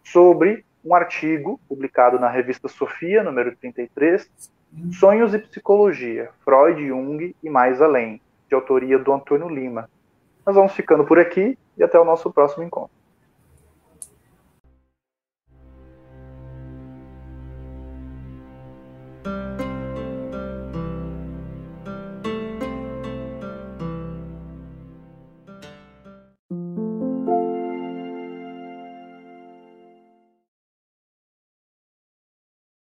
sobre 0.04 0.66
um 0.84 0.94
artigo 0.94 1.60
publicado 1.68 2.20
na 2.20 2.30
revista 2.30 2.68
Sofia, 2.68 3.24
número 3.24 3.56
33, 3.56 4.30
Sonhos 4.92 5.34
e 5.34 5.40
Psicologia, 5.40 6.30
Freud, 6.44 6.88
Jung 6.88 7.36
e 7.42 7.50
Mais 7.50 7.82
Além, 7.82 8.22
de 8.48 8.56
autoria 8.56 9.00
do 9.00 9.14
Antônio 9.14 9.50
Lima. 9.50 9.90
Nós 10.46 10.56
vamos 10.56 10.74
ficando 10.74 11.04
por 11.06 11.18
aqui 11.18 11.58
e 11.78 11.84
até 11.84 12.00
o 12.00 12.06
nosso 12.06 12.32
próximo 12.32 12.64
encontro. 12.64 13.05